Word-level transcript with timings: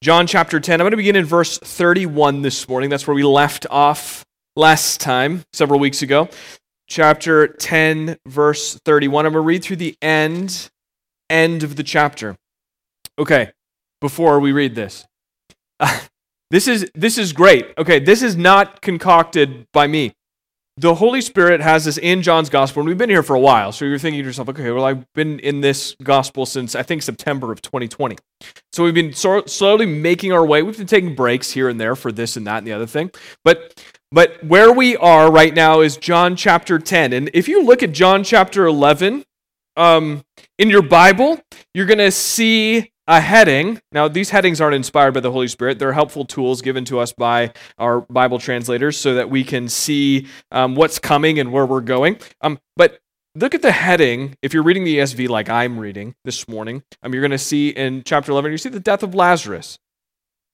John 0.00 0.28
chapter 0.28 0.60
10. 0.60 0.80
I'm 0.80 0.84
going 0.84 0.92
to 0.92 0.96
begin 0.96 1.16
in 1.16 1.24
verse 1.24 1.58
31 1.58 2.42
this 2.42 2.68
morning. 2.68 2.88
That's 2.88 3.08
where 3.08 3.16
we 3.16 3.24
left 3.24 3.66
off 3.68 4.24
last 4.54 5.00
time, 5.00 5.44
several 5.52 5.80
weeks 5.80 6.02
ago. 6.02 6.28
Chapter 6.86 7.48
10, 7.48 8.16
verse 8.24 8.76
31. 8.84 9.26
I'm 9.26 9.32
going 9.32 9.42
to 9.42 9.46
read 9.46 9.64
through 9.64 9.76
the 9.76 9.96
end, 10.00 10.70
end 11.28 11.64
of 11.64 11.74
the 11.74 11.82
chapter. 11.82 12.36
Okay, 13.18 13.50
before 14.00 14.38
we 14.38 14.52
read 14.52 14.76
this. 14.76 15.04
Uh, 15.80 16.02
this 16.50 16.68
is 16.68 16.88
this 16.94 17.18
is 17.18 17.32
great. 17.32 17.66
Okay, 17.76 17.98
this 17.98 18.22
is 18.22 18.36
not 18.36 18.80
concocted 18.80 19.66
by 19.72 19.88
me 19.88 20.14
the 20.80 20.94
Holy 20.94 21.20
Spirit 21.20 21.60
has 21.60 21.84
this 21.86 21.98
in 21.98 22.22
John's 22.22 22.48
gospel, 22.48 22.80
and 22.80 22.88
we've 22.88 22.96
been 22.96 23.10
here 23.10 23.24
for 23.24 23.34
a 23.34 23.40
while. 23.40 23.72
So 23.72 23.84
you're 23.84 23.98
thinking 23.98 24.22
to 24.22 24.26
yourself, 24.26 24.48
okay, 24.50 24.70
well, 24.70 24.84
I've 24.84 25.12
been 25.12 25.40
in 25.40 25.60
this 25.60 25.96
gospel 26.04 26.46
since 26.46 26.76
I 26.76 26.84
think 26.84 27.02
September 27.02 27.50
of 27.50 27.60
2020. 27.62 28.16
So 28.72 28.84
we've 28.84 28.94
been 28.94 29.12
so, 29.12 29.44
slowly 29.46 29.86
making 29.86 30.32
our 30.32 30.46
way. 30.46 30.62
We've 30.62 30.78
been 30.78 30.86
taking 30.86 31.16
breaks 31.16 31.50
here 31.50 31.68
and 31.68 31.80
there 31.80 31.96
for 31.96 32.12
this 32.12 32.36
and 32.36 32.46
that 32.46 32.58
and 32.58 32.66
the 32.66 32.72
other 32.72 32.86
thing. 32.86 33.10
But 33.44 33.82
but 34.12 34.42
where 34.42 34.72
we 34.72 34.96
are 34.96 35.30
right 35.30 35.52
now 35.52 35.80
is 35.80 35.96
John 35.96 36.36
chapter 36.36 36.78
10. 36.78 37.12
And 37.12 37.30
if 37.34 37.48
you 37.48 37.64
look 37.64 37.82
at 37.82 37.92
John 37.92 38.24
chapter 38.24 38.64
11 38.64 39.24
um, 39.76 40.22
in 40.58 40.70
your 40.70 40.80
Bible, 40.80 41.40
you're 41.74 41.86
going 41.86 41.98
to 41.98 42.10
see 42.10 42.90
a 43.08 43.20
heading. 43.20 43.80
Now, 43.90 44.06
these 44.06 44.30
headings 44.30 44.60
aren't 44.60 44.74
inspired 44.74 45.14
by 45.14 45.20
the 45.20 45.32
Holy 45.32 45.48
Spirit. 45.48 45.78
They're 45.78 45.94
helpful 45.94 46.26
tools 46.26 46.60
given 46.60 46.84
to 46.84 47.00
us 47.00 47.10
by 47.10 47.54
our 47.78 48.02
Bible 48.02 48.38
translators 48.38 48.98
so 48.98 49.14
that 49.14 49.30
we 49.30 49.42
can 49.42 49.66
see 49.68 50.26
um, 50.52 50.74
what's 50.74 50.98
coming 50.98 51.38
and 51.38 51.50
where 51.50 51.64
we're 51.64 51.80
going. 51.80 52.20
Um, 52.42 52.58
but 52.76 53.00
look 53.34 53.54
at 53.54 53.62
the 53.62 53.72
heading. 53.72 54.36
If 54.42 54.52
you're 54.52 54.62
reading 54.62 54.84
the 54.84 54.98
ESV 54.98 55.26
like 55.30 55.48
I'm 55.48 55.80
reading 55.80 56.14
this 56.26 56.46
morning, 56.46 56.82
um, 57.02 57.14
you're 57.14 57.22
going 57.22 57.30
to 57.30 57.38
see 57.38 57.70
in 57.70 58.02
chapter 58.04 58.30
11, 58.30 58.52
you 58.52 58.58
see 58.58 58.68
the 58.68 58.78
death 58.78 59.02
of 59.02 59.14
Lazarus. 59.14 59.78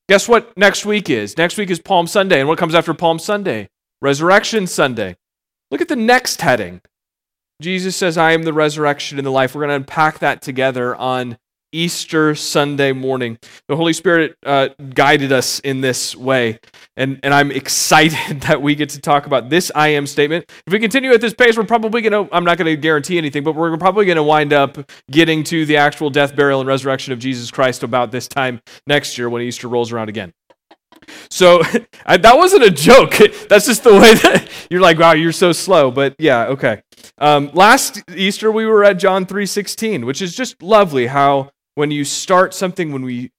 Guess 0.08 0.28
what 0.28 0.56
next 0.56 0.86
week 0.86 1.10
is? 1.10 1.36
Next 1.36 1.58
week 1.58 1.70
is 1.70 1.80
Palm 1.80 2.06
Sunday. 2.06 2.38
And 2.38 2.48
what 2.48 2.58
comes 2.58 2.76
after 2.76 2.94
Palm 2.94 3.18
Sunday? 3.18 3.68
Resurrection 4.00 4.68
Sunday. 4.68 5.16
Look 5.72 5.80
at 5.80 5.88
the 5.88 5.96
next 5.96 6.40
heading. 6.40 6.82
Jesus 7.60 7.96
says, 7.96 8.16
I 8.16 8.32
am 8.32 8.44
the 8.44 8.52
resurrection 8.52 9.18
and 9.18 9.26
the 9.26 9.30
life. 9.30 9.54
We're 9.54 9.62
going 9.62 9.70
to 9.70 9.76
unpack 9.76 10.20
that 10.20 10.40
together 10.40 10.94
on 10.94 11.38
Easter 11.74 12.34
Sunday 12.34 12.92
morning. 12.92 13.36
The 13.68 13.76
Holy 13.76 13.92
Spirit 13.92 14.36
uh, 14.46 14.68
guided 14.94 15.32
us 15.32 15.58
in 15.60 15.80
this 15.80 16.14
way, 16.14 16.60
and, 16.96 17.18
and 17.22 17.34
I'm 17.34 17.50
excited 17.50 18.40
that 18.42 18.62
we 18.62 18.74
get 18.74 18.90
to 18.90 19.00
talk 19.00 19.26
about 19.26 19.50
this 19.50 19.72
I 19.74 19.88
am 19.88 20.06
statement. 20.06 20.50
If 20.66 20.72
we 20.72 20.78
continue 20.78 21.12
at 21.12 21.20
this 21.20 21.34
pace, 21.34 21.56
we're 21.56 21.64
probably 21.64 22.00
going 22.00 22.28
to, 22.28 22.34
I'm 22.34 22.44
not 22.44 22.58
going 22.58 22.66
to 22.66 22.76
guarantee 22.76 23.18
anything, 23.18 23.42
but 23.42 23.56
we're 23.56 23.76
probably 23.76 24.06
going 24.06 24.16
to 24.16 24.22
wind 24.22 24.52
up 24.52 24.78
getting 25.10 25.42
to 25.44 25.66
the 25.66 25.76
actual 25.76 26.10
death, 26.10 26.36
burial, 26.36 26.60
and 26.60 26.68
resurrection 26.68 27.12
of 27.12 27.18
Jesus 27.18 27.50
Christ 27.50 27.82
about 27.82 28.12
this 28.12 28.28
time 28.28 28.60
next 28.86 29.18
year 29.18 29.28
when 29.28 29.42
Easter 29.42 29.68
rolls 29.68 29.92
around 29.92 30.08
again. 30.08 30.32
So 31.30 31.62
I, 32.06 32.16
that 32.16 32.36
wasn't 32.36 32.62
a 32.62 32.70
joke. 32.70 33.16
That's 33.48 33.66
just 33.66 33.84
the 33.84 33.92
way 33.92 34.14
that 34.14 34.48
you're 34.70 34.80
like, 34.80 34.98
wow, 34.98 35.12
you're 35.12 35.32
so 35.32 35.52
slow. 35.52 35.90
But 35.90 36.14
yeah, 36.18 36.46
okay. 36.46 36.82
Um, 37.18 37.50
last 37.52 38.02
Easter 38.14 38.50
we 38.50 38.66
were 38.66 38.84
at 38.84 38.98
John 38.98 39.26
three 39.26 39.46
sixteen, 39.46 40.06
which 40.06 40.22
is 40.22 40.34
just 40.34 40.62
lovely 40.62 41.06
how 41.06 41.50
when 41.74 41.90
you 41.90 42.04
start 42.04 42.54
something, 42.54 42.92
when 42.92 43.02
we 43.02 43.30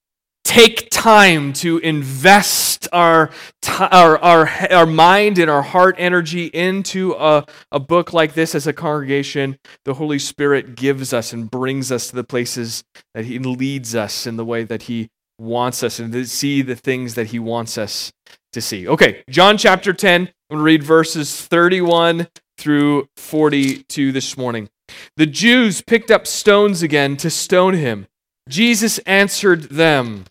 take 0.43 0.89
time 0.91 1.51
to 1.51 1.79
invest 1.79 2.87
our, 2.93 3.31
our, 3.79 4.17
our, 4.19 4.47
our 4.71 4.85
mind 4.85 5.39
and 5.39 5.49
our 5.49 5.63
heart 5.63 5.95
energy 5.97 6.45
into 6.45 7.13
a, 7.13 7.45
a 7.71 7.79
book 7.79 8.13
like 8.13 8.33
this 8.33 8.53
as 8.55 8.67
a 8.67 8.73
congregation, 8.73 9.57
the 9.83 9.95
Holy 9.95 10.19
Spirit 10.19 10.75
gives 10.75 11.13
us 11.13 11.33
and 11.33 11.49
brings 11.49 11.91
us 11.91 12.09
to 12.09 12.15
the 12.15 12.23
places 12.23 12.83
that 13.13 13.25
He 13.25 13.39
leads 13.39 13.95
us 13.95 14.27
in 14.27 14.37
the 14.37 14.45
way 14.45 14.63
that 14.63 14.83
He 14.83 15.09
wants 15.37 15.83
us 15.83 15.99
and 15.99 16.13
to 16.13 16.25
see 16.25 16.61
the 16.61 16.75
things 16.75 17.15
that 17.15 17.27
He 17.27 17.39
wants 17.39 17.77
us 17.77 18.13
to 18.53 18.61
see. 18.61 18.87
Okay, 18.87 19.23
John 19.29 19.57
chapter 19.57 19.93
10, 19.93 20.21
I'm 20.21 20.27
going 20.49 20.59
to 20.59 20.63
read 20.63 20.83
verses 20.83 21.45
31 21.45 22.27
through 22.57 23.07
42 23.17 24.11
this 24.11 24.37
morning. 24.37 24.69
The 25.17 25.25
Jews 25.25 25.81
picked 25.81 26.11
up 26.11 26.27
stones 26.27 26.83
again 26.83 27.17
to 27.17 27.29
stone 27.29 27.73
him. 27.73 28.07
Jesus 28.47 28.99
answered 28.99 29.63
them, 29.63 30.25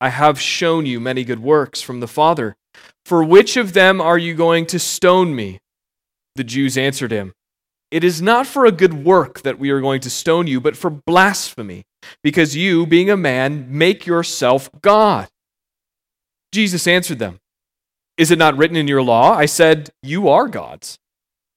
I 0.00 0.08
have 0.10 0.40
shown 0.40 0.86
you 0.86 1.00
many 1.00 1.24
good 1.24 1.40
works 1.40 1.80
from 1.80 2.00
the 2.00 2.08
Father. 2.08 2.56
For 3.04 3.24
which 3.24 3.56
of 3.56 3.72
them 3.72 4.00
are 4.00 4.18
you 4.18 4.34
going 4.34 4.66
to 4.66 4.78
stone 4.78 5.34
me? 5.34 5.60
The 6.36 6.44
Jews 6.44 6.76
answered 6.76 7.10
him, 7.10 7.32
It 7.90 8.04
is 8.04 8.20
not 8.20 8.46
for 8.46 8.66
a 8.66 8.72
good 8.72 9.04
work 9.04 9.42
that 9.42 9.58
we 9.58 9.70
are 9.70 9.80
going 9.80 10.00
to 10.02 10.10
stone 10.10 10.46
you, 10.46 10.60
but 10.60 10.76
for 10.76 10.90
blasphemy, 10.90 11.84
because 12.22 12.54
you, 12.54 12.86
being 12.86 13.10
a 13.10 13.16
man, 13.16 13.66
make 13.70 14.06
yourself 14.06 14.70
God. 14.82 15.28
Jesus 16.52 16.86
answered 16.86 17.18
them, 17.18 17.40
Is 18.16 18.30
it 18.30 18.38
not 18.38 18.56
written 18.56 18.76
in 18.76 18.88
your 18.88 19.02
law? 19.02 19.32
I 19.32 19.46
said, 19.46 19.90
You 20.02 20.28
are 20.28 20.48
gods. 20.48 20.98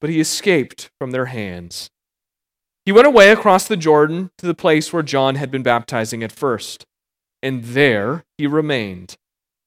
but 0.00 0.10
he 0.10 0.20
escaped 0.20 0.90
from 0.98 1.10
their 1.10 1.26
hands. 1.26 1.90
He 2.84 2.92
went 2.92 3.06
away 3.06 3.30
across 3.30 3.66
the 3.66 3.76
Jordan 3.76 4.30
to 4.38 4.46
the 4.46 4.54
place 4.54 4.92
where 4.92 5.02
John 5.02 5.36
had 5.36 5.50
been 5.50 5.62
baptizing 5.62 6.22
at 6.22 6.32
first, 6.32 6.84
and 7.42 7.64
there 7.64 8.24
he 8.36 8.46
remained. 8.46 9.16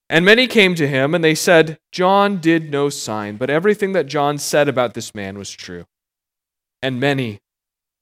And 0.10 0.24
many 0.24 0.48
came 0.48 0.76
to 0.76 0.88
him, 0.88 1.16
and 1.16 1.24
they 1.24 1.36
said, 1.36 1.80
John 1.92 2.38
did 2.38 2.72
no 2.72 2.90
sign, 2.90 3.38
but 3.38 3.50
everything 3.50 3.94
that 3.94 4.06
John 4.06 4.38
said 4.38 4.70
about 4.70 4.94
this 4.94 5.16
man 5.16 5.38
was 5.38 5.52
true. 5.52 5.86
And 6.82 7.00
many 7.00 7.40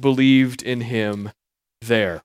believed 0.01 0.61
in 0.61 0.81
him 0.81 1.31
there. 1.81 2.21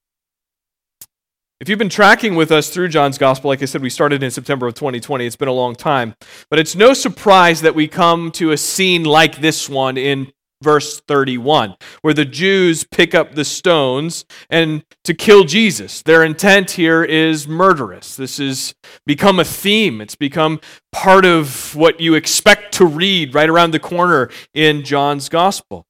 If 1.60 1.69
you've 1.69 1.78
been 1.78 1.91
tracking 1.91 2.37
with 2.37 2.53
us 2.53 2.71
through 2.71 2.88
John's 2.88 3.19
Gospel, 3.19 3.48
like 3.48 3.60
I 3.60 3.66
said, 3.66 3.82
we 3.82 3.91
started 3.91 4.22
in 4.22 4.31
September 4.31 4.66
of 4.66 4.72
2020. 4.72 5.26
It's 5.26 5.37
been 5.37 5.47
a 5.47 5.53
long 5.53 5.75
time. 5.75 6.15
But 6.48 6.59
it's 6.59 6.75
no 6.75 6.94
surprise 6.94 7.60
that 7.60 7.75
we 7.75 7.87
come 7.87 8.31
to 8.32 8.53
a 8.53 8.56
scene 8.56 9.04
like 9.04 9.43
this 9.43 9.69
one 9.69 9.98
in 9.98 10.32
verse 10.62 11.00
31, 11.00 11.76
where 12.00 12.15
the 12.15 12.25
Jews 12.25 12.84
pick 12.84 13.15
up 13.15 13.34
the 13.34 13.44
stones 13.44 14.25
and 14.48 14.84
to 15.04 15.12
kill 15.12 15.44
Jesus. 15.44 16.00
Their 16.00 16.25
intent 16.25 16.71
here 16.71 17.04
is 17.04 17.47
murderous. 17.47 18.16
This 18.16 18.38
has 18.38 18.75
become 19.04 19.38
a 19.38 19.44
theme. 19.44 20.00
It's 20.00 20.16
become 20.16 20.60
part 20.92 21.27
of 21.27 21.77
what 21.77 22.00
you 22.00 22.15
expect 22.15 22.72
to 22.77 22.87
read 22.87 23.34
right 23.34 23.50
around 23.50 23.72
the 23.72 23.78
corner 23.78 24.31
in 24.54 24.82
John's 24.82 25.28
Gospel. 25.28 25.84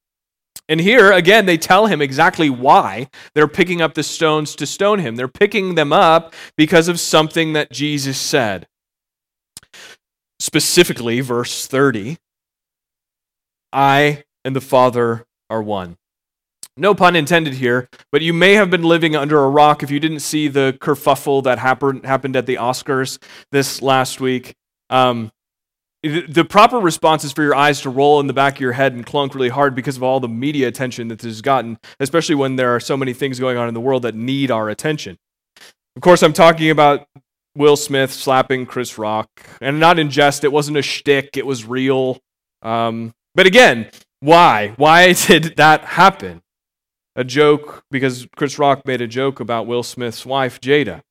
And 0.71 0.81
here, 0.81 1.11
again, 1.11 1.47
they 1.47 1.59
tell 1.59 1.87
him 1.87 2.01
exactly 2.01 2.49
why 2.49 3.09
they're 3.35 3.49
picking 3.49 3.83
up 3.83 3.95
the 3.95 4.05
stones 4.05 4.55
to 4.55 4.67
stone 4.67 5.01
him. 5.01 5.17
They're 5.17 5.27
picking 5.27 5.75
them 5.75 5.93
up 5.93 6.33
because 6.57 6.87
of 6.87 7.01
something 7.01 7.55
that 7.55 7.73
Jesus 7.73 8.17
said. 8.17 8.69
Specifically, 10.39 11.21
verse 11.21 11.67
30 11.67 12.19
I 13.73 14.23
and 14.45 14.55
the 14.55 14.61
Father 14.61 15.27
are 15.51 15.63
one. 15.63 15.97
No 16.77 16.95
pun 16.95 17.17
intended 17.17 17.55
here, 17.55 17.89
but 18.13 18.23
you 18.23 18.33
may 18.33 18.55
have 18.55 18.71
been 18.71 18.85
living 18.85 19.17
under 19.17 19.43
a 19.43 19.51
rock 19.51 19.83
if 19.83 19.91
you 19.91 19.99
didn't 19.99 20.21
see 20.21 20.47
the 20.47 20.79
kerfuffle 20.81 21.43
that 21.43 21.59
happened, 21.59 22.07
happened 22.07 22.37
at 22.37 22.47
the 22.47 22.55
Oscars 22.55 23.21
this 23.51 23.83
last 23.83 24.21
week. 24.21 24.55
Um, 24.89 25.33
the 26.03 26.47
proper 26.49 26.79
response 26.79 27.25
is 27.25 27.33
for 27.33 27.43
your 27.43 27.55
eyes 27.55 27.83
to 27.83 27.91
roll 27.91 28.21
in 28.21 28.27
the 28.27 28.33
back 28.33 28.55
of 28.55 28.61
your 28.61 28.73
head 28.73 28.95
and 28.95 29.05
clunk 29.05 29.35
really 29.35 29.51
hard 29.51 29.75
because 29.75 29.97
of 29.97 30.03
all 30.03 30.19
the 30.19 30.29
media 30.29 30.67
attention 30.67 31.09
that 31.09 31.19
this 31.19 31.31
has 31.31 31.43
gotten, 31.43 31.79
especially 31.99 32.35
when 32.35 32.57
there 32.57 32.75
are 32.75 32.81
so 32.81 32.97
many 32.97 33.13
things 33.13 33.39
going 33.39 33.59
on 33.59 33.69
in 33.69 33.75
the 33.75 33.81
world 33.81 34.03
that 34.03 34.15
need 34.15 34.51
our 34.51 34.71
attention. 34.71 35.19
Of 35.97 36.03
course, 36.03 36.23
I'm 36.23 36.33
talking 36.33 36.71
about 36.71 37.07
Will 37.55 37.77
Smith 37.77 38.13
slapping 38.13 38.65
Chris 38.65 38.97
Rock, 38.97 39.29
and 39.61 39.79
not 39.79 39.99
in 39.99 40.09
jest. 40.09 40.45
It 40.45 40.53
wasn't 40.53 40.79
a 40.79 40.83
shtick; 40.83 41.37
it 41.37 41.45
was 41.45 41.65
real. 41.67 42.19
Um, 42.63 43.13
but 43.35 43.47
again, 43.47 43.91
why? 44.21 44.75
Why 44.77 45.13
did 45.27 45.57
that 45.57 45.85
happen? 45.85 46.43
A 47.17 47.25
joke 47.25 47.85
because 47.91 48.27
Chris 48.37 48.59
Rock 48.59 48.87
made 48.87 49.01
a 49.01 49.09
joke 49.09 49.41
about 49.41 49.67
Will 49.67 49.83
Smith's 49.83 50.25
wife, 50.25 50.61
Jada. 50.61 51.03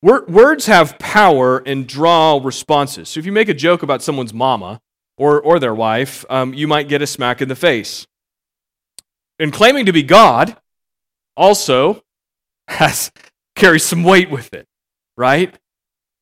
Words 0.00 0.66
have 0.66 0.98
power 0.98 1.58
and 1.58 1.86
draw 1.86 2.40
responses. 2.42 3.08
So 3.08 3.20
if 3.20 3.26
you 3.26 3.32
make 3.32 3.48
a 3.48 3.54
joke 3.54 3.82
about 3.82 4.02
someone's 4.02 4.32
mama 4.32 4.80
or, 5.16 5.40
or 5.40 5.58
their 5.58 5.74
wife, 5.74 6.24
um, 6.30 6.54
you 6.54 6.68
might 6.68 6.88
get 6.88 7.02
a 7.02 7.06
smack 7.06 7.42
in 7.42 7.48
the 7.48 7.56
face. 7.56 8.06
And 9.40 9.52
claiming 9.52 9.86
to 9.86 9.92
be 9.92 10.02
God 10.02 10.56
also 11.36 12.02
has 12.68 13.10
carries 13.56 13.84
some 13.84 14.04
weight 14.04 14.30
with 14.30 14.54
it, 14.54 14.66
right? 15.16 15.56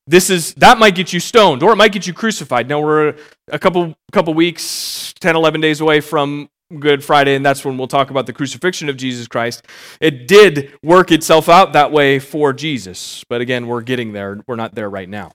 this 0.06 0.30
is 0.30 0.54
that 0.54 0.78
might 0.78 0.94
get 0.94 1.12
you 1.12 1.20
stoned 1.20 1.62
or 1.62 1.72
it 1.72 1.76
might 1.76 1.92
get 1.92 2.06
you 2.06 2.12
crucified. 2.12 2.68
Now 2.68 2.80
we're 2.80 3.16
a 3.48 3.58
couple 3.58 3.96
couple 4.12 4.34
weeks, 4.34 5.12
10 5.20 5.36
11 5.36 5.60
days 5.60 5.80
away 5.80 6.00
from 6.00 6.48
Good 6.80 7.04
Friday, 7.04 7.36
and 7.36 7.46
that's 7.46 7.64
when 7.64 7.78
we'll 7.78 7.86
talk 7.86 8.10
about 8.10 8.26
the 8.26 8.32
crucifixion 8.32 8.88
of 8.88 8.96
Jesus 8.96 9.28
Christ. 9.28 9.64
It 10.00 10.26
did 10.26 10.72
work 10.82 11.12
itself 11.12 11.48
out 11.48 11.72
that 11.74 11.92
way 11.92 12.18
for 12.18 12.52
Jesus, 12.52 13.24
but 13.28 13.40
again, 13.40 13.68
we're 13.68 13.82
getting 13.82 14.12
there. 14.12 14.40
We're 14.48 14.56
not 14.56 14.74
there 14.74 14.90
right 14.90 15.08
now. 15.08 15.30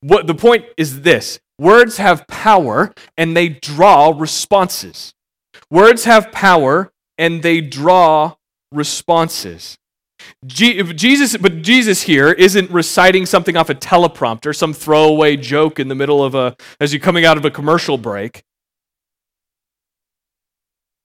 What 0.00 0.26
the 0.26 0.34
point 0.34 0.64
is 0.78 1.02
this 1.02 1.38
words 1.58 1.98
have 1.98 2.26
power 2.28 2.94
and 3.18 3.36
they 3.36 3.50
draw 3.50 4.14
responses. 4.16 5.12
Words 5.70 6.04
have 6.04 6.32
power 6.32 6.92
and 7.18 7.42
they 7.42 7.60
draw 7.60 8.36
responses. 8.72 9.76
Jesus, 10.46 11.36
but 11.36 11.60
Jesus 11.60 12.02
here 12.02 12.32
isn't 12.32 12.70
reciting 12.70 13.26
something 13.26 13.56
off 13.56 13.68
a 13.68 13.74
teleprompter, 13.74 14.56
some 14.56 14.72
throwaway 14.72 15.36
joke 15.36 15.78
in 15.78 15.88
the 15.88 15.94
middle 15.94 16.24
of 16.24 16.34
a, 16.34 16.56
as 16.80 16.94
you're 16.94 17.00
coming 17.00 17.26
out 17.26 17.36
of 17.36 17.44
a 17.44 17.50
commercial 17.50 17.98
break. 17.98 18.42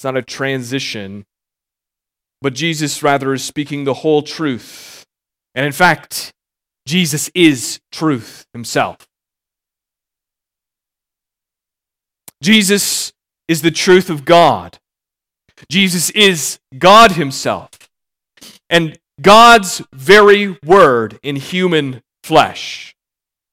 It's 0.02 0.04
not 0.04 0.18
a 0.18 0.24
transition, 0.24 1.28
but 2.42 2.56
Jesus 2.56 3.04
rather 3.04 3.34
is 3.34 3.44
speaking 3.44 3.84
the 3.84 3.94
whole 3.94 4.24
truth. 4.24 5.06
And 5.54 5.64
in 5.64 5.72
fact, 5.72 6.32
Jesus 6.88 7.30
is 7.36 7.80
truth 7.92 8.48
himself. 8.52 9.08
Jesus 12.42 13.14
is 13.48 13.62
the 13.62 13.70
truth 13.70 14.10
of 14.10 14.26
God. 14.26 14.80
Jesus 15.70 16.10
is 16.10 16.58
God 16.80 17.12
himself. 17.12 17.70
And 18.72 18.98
God's 19.22 19.84
very 19.94 20.58
word 20.66 21.20
in 21.22 21.36
human 21.36 22.02
flesh. 22.24 22.96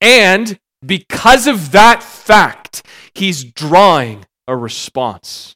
And 0.01 0.59
because 0.83 1.47
of 1.47 1.73
that 1.73 2.03
fact, 2.03 2.87
he's 3.13 3.45
drawing 3.45 4.25
a 4.47 4.57
response. 4.57 5.55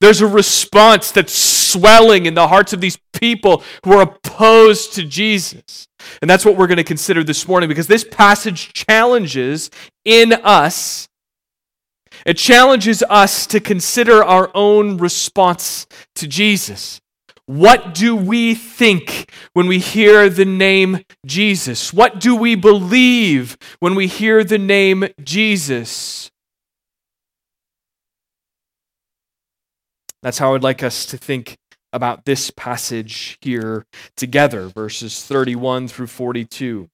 There's 0.00 0.20
a 0.20 0.26
response 0.26 1.10
that's 1.10 1.32
swelling 1.32 2.26
in 2.26 2.34
the 2.34 2.48
hearts 2.48 2.72
of 2.72 2.80
these 2.80 2.98
people 3.12 3.62
who 3.84 3.92
are 3.92 4.02
opposed 4.02 4.94
to 4.94 5.04
Jesus. 5.04 5.86
And 6.20 6.30
that's 6.30 6.44
what 6.44 6.56
we're 6.56 6.66
going 6.66 6.78
to 6.78 6.84
consider 6.84 7.22
this 7.22 7.46
morning 7.46 7.68
because 7.68 7.86
this 7.86 8.04
passage 8.04 8.72
challenges 8.72 9.70
in 10.04 10.32
us, 10.32 11.08
it 12.26 12.34
challenges 12.34 13.02
us 13.08 13.46
to 13.48 13.60
consider 13.60 14.24
our 14.24 14.50
own 14.54 14.96
response 14.96 15.86
to 16.16 16.26
Jesus. 16.26 17.00
What 17.46 17.94
do 17.94 18.14
we 18.14 18.54
think 18.54 19.32
when 19.54 19.66
we 19.66 19.80
hear 19.80 20.28
the 20.28 20.44
name 20.44 21.00
Jesus? 21.26 21.92
What 21.92 22.20
do 22.20 22.36
we 22.36 22.54
believe 22.54 23.58
when 23.80 23.96
we 23.96 24.06
hear 24.06 24.44
the 24.44 24.58
name 24.58 25.08
Jesus? 25.22 26.30
That's 30.22 30.38
how 30.38 30.54
I'd 30.54 30.62
like 30.62 30.82
us 30.82 31.06
to 31.06 31.16
think 31.16 31.56
about 31.92 32.24
this 32.24 32.50
passage 32.50 33.38
here 33.40 33.86
together, 34.16 34.68
verses 34.68 35.24
31 35.24 35.88
through 35.88 36.06
42. 36.06 36.88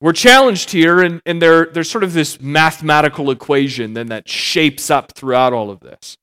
We're 0.00 0.12
challenged 0.12 0.70
here, 0.70 1.00
and, 1.00 1.20
and 1.26 1.42
there, 1.42 1.66
there's 1.66 1.90
sort 1.90 2.04
of 2.04 2.12
this 2.12 2.40
mathematical 2.40 3.30
equation 3.30 3.94
then 3.94 4.06
that 4.08 4.28
shapes 4.28 4.90
up 4.90 5.12
throughout 5.12 5.52
all 5.52 5.70
of 5.70 5.80
this, 5.80 6.16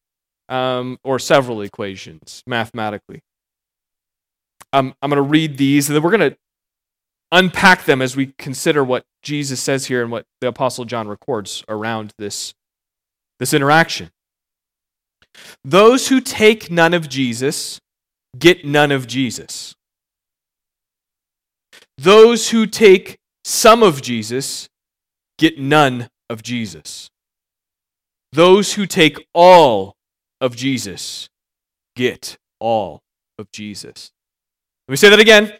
um, 0.48 0.98
or 1.04 1.19
several 1.19 1.62
equations 1.62 2.42
mathematically. 2.48 3.22
Um, 4.72 4.96
I'm 5.02 5.10
going 5.10 5.22
to 5.22 5.30
read 5.30 5.57
these, 5.57 5.90
and 5.90 5.96
then 5.96 6.04
we're 6.04 6.18
going 6.18 6.31
to 6.31 6.38
unpack 7.31 7.84
them 7.84 8.02
as 8.02 8.16
we 8.16 8.34
consider 8.38 8.84
what 8.84 9.06
Jesus 9.22 9.62
says 9.62 9.88
here 9.88 10.02
and 10.02 10.12
what 10.12 10.25
the 10.40 10.48
Apostle 10.48 10.86
John 10.86 11.07
records 11.07 11.63
around 11.68 12.13
this, 12.18 12.54
this 13.40 13.54
interaction. 13.54 14.12
Those 15.63 16.09
who 16.09 16.21
take 16.21 16.69
none 16.69 16.93
of 16.93 17.09
Jesus 17.09 17.79
get 18.37 18.65
none 18.65 18.91
of 18.91 19.07
Jesus. 19.07 19.75
Those 21.97 22.49
who 22.49 22.65
take 22.65 23.17
some 23.43 23.83
of 23.83 24.01
Jesus 24.01 24.67
get 25.37 25.59
none 25.59 26.09
of 26.29 26.43
Jesus. 26.43 27.09
Those 28.31 28.73
who 28.73 28.85
take 28.85 29.17
all 29.33 29.95
of 30.41 30.55
Jesus 30.55 31.29
get 31.95 32.37
all 32.59 33.01
of 33.39 33.49
Jesus. 33.51 34.11
Let 34.87 34.93
me 34.93 34.97
say 34.97 35.09
that 35.09 35.19
again. 35.19 35.53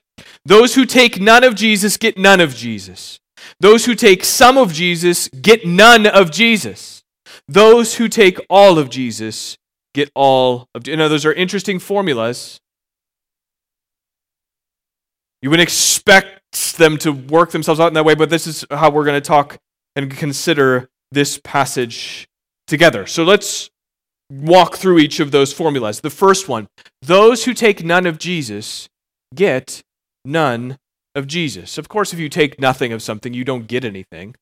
Those 0.46 0.76
who 0.76 0.86
take 0.86 1.20
none 1.20 1.44
of 1.44 1.56
Jesus 1.56 1.98
get 1.98 2.18
none 2.18 2.42
of 2.42 2.56
Jesus. 2.56 3.20
Those 3.60 3.86
who 3.86 3.96
take 3.96 4.24
some 4.24 4.58
of 4.58 4.74
Jesus 4.74 5.30
get 5.30 5.66
none 5.66 6.06
of 6.06 6.32
Jesus. 6.32 7.04
Those 7.48 7.96
who 7.96 8.08
take 8.08 8.40
all 8.50 8.78
of 8.78 8.90
Jesus 8.90 9.58
get 9.96 10.12
all 10.14 10.68
of. 10.76 10.88
You 10.88 10.98
know, 10.98 11.10
those 11.10 11.26
are 11.26 11.34
interesting 11.34 11.80
formulas. 11.80 12.60
You 15.42 15.50
wouldn't 15.50 15.68
expect 15.68 16.78
them 16.78 16.98
to 17.00 17.12
work 17.12 17.52
themselves 17.52 17.80
out 17.80 17.88
in 17.88 17.94
that 17.96 18.06
way, 18.06 18.16
but 18.16 18.30
this 18.30 18.46
is 18.46 18.66
how 18.70 18.92
we're 18.92 19.06
going 19.06 19.22
to 19.22 19.28
talk 19.28 19.58
and 19.96 20.12
consider 20.12 20.90
this 21.12 21.40
passage 21.44 22.28
together. 22.68 23.08
So 23.08 23.24
let's 23.24 23.70
walk 24.30 24.76
through 24.76 25.00
each 25.00 25.20
of 25.20 25.32
those 25.32 25.54
formulas. 25.54 26.02
The 26.02 26.10
first 26.10 26.48
one 26.48 26.68
those 27.02 27.46
who 27.46 27.54
take 27.54 27.84
none 27.84 28.06
of 28.06 28.18
Jesus 28.18 28.90
get 29.34 29.82
none 30.24 30.78
of 31.14 31.28
Jesus. 31.28 31.78
Of 31.78 31.88
course, 31.88 32.12
if 32.14 32.20
you 32.20 32.30
take 32.30 32.60
nothing 32.60 32.92
of 32.92 33.02
something, 33.02 33.34
you 33.34 33.44
don't 33.44 33.68
get 33.68 33.86
anything. 33.86 34.36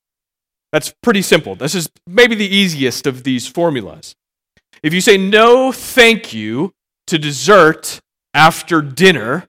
That's 0.72 0.94
pretty 1.04 1.22
simple. 1.22 1.56
This 1.56 1.76
is 1.76 1.90
maybe 2.08 2.34
the 2.34 2.48
easiest 2.48 3.06
of 3.06 3.24
these 3.24 3.48
formulas. 3.48 4.16
If 4.84 4.94
you 4.94 5.00
say 5.00 5.18
no 5.18 5.72
thank 5.72 6.34
you 6.34 6.74
to 7.08 7.18
dessert 7.18 8.02
after 8.34 8.82
dinner, 8.82 9.48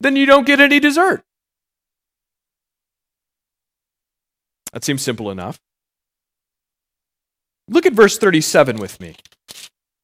then 0.00 0.14
you 0.14 0.26
don't 0.26 0.46
get 0.46 0.60
any 0.60 0.78
dessert. 0.78 1.22
That 4.72 4.84
seems 4.84 5.02
simple 5.02 5.30
enough. 5.30 5.58
Look 7.68 7.86
at 7.86 7.94
verse 7.94 8.16
37 8.16 8.76
with 8.76 9.00
me. 9.00 9.16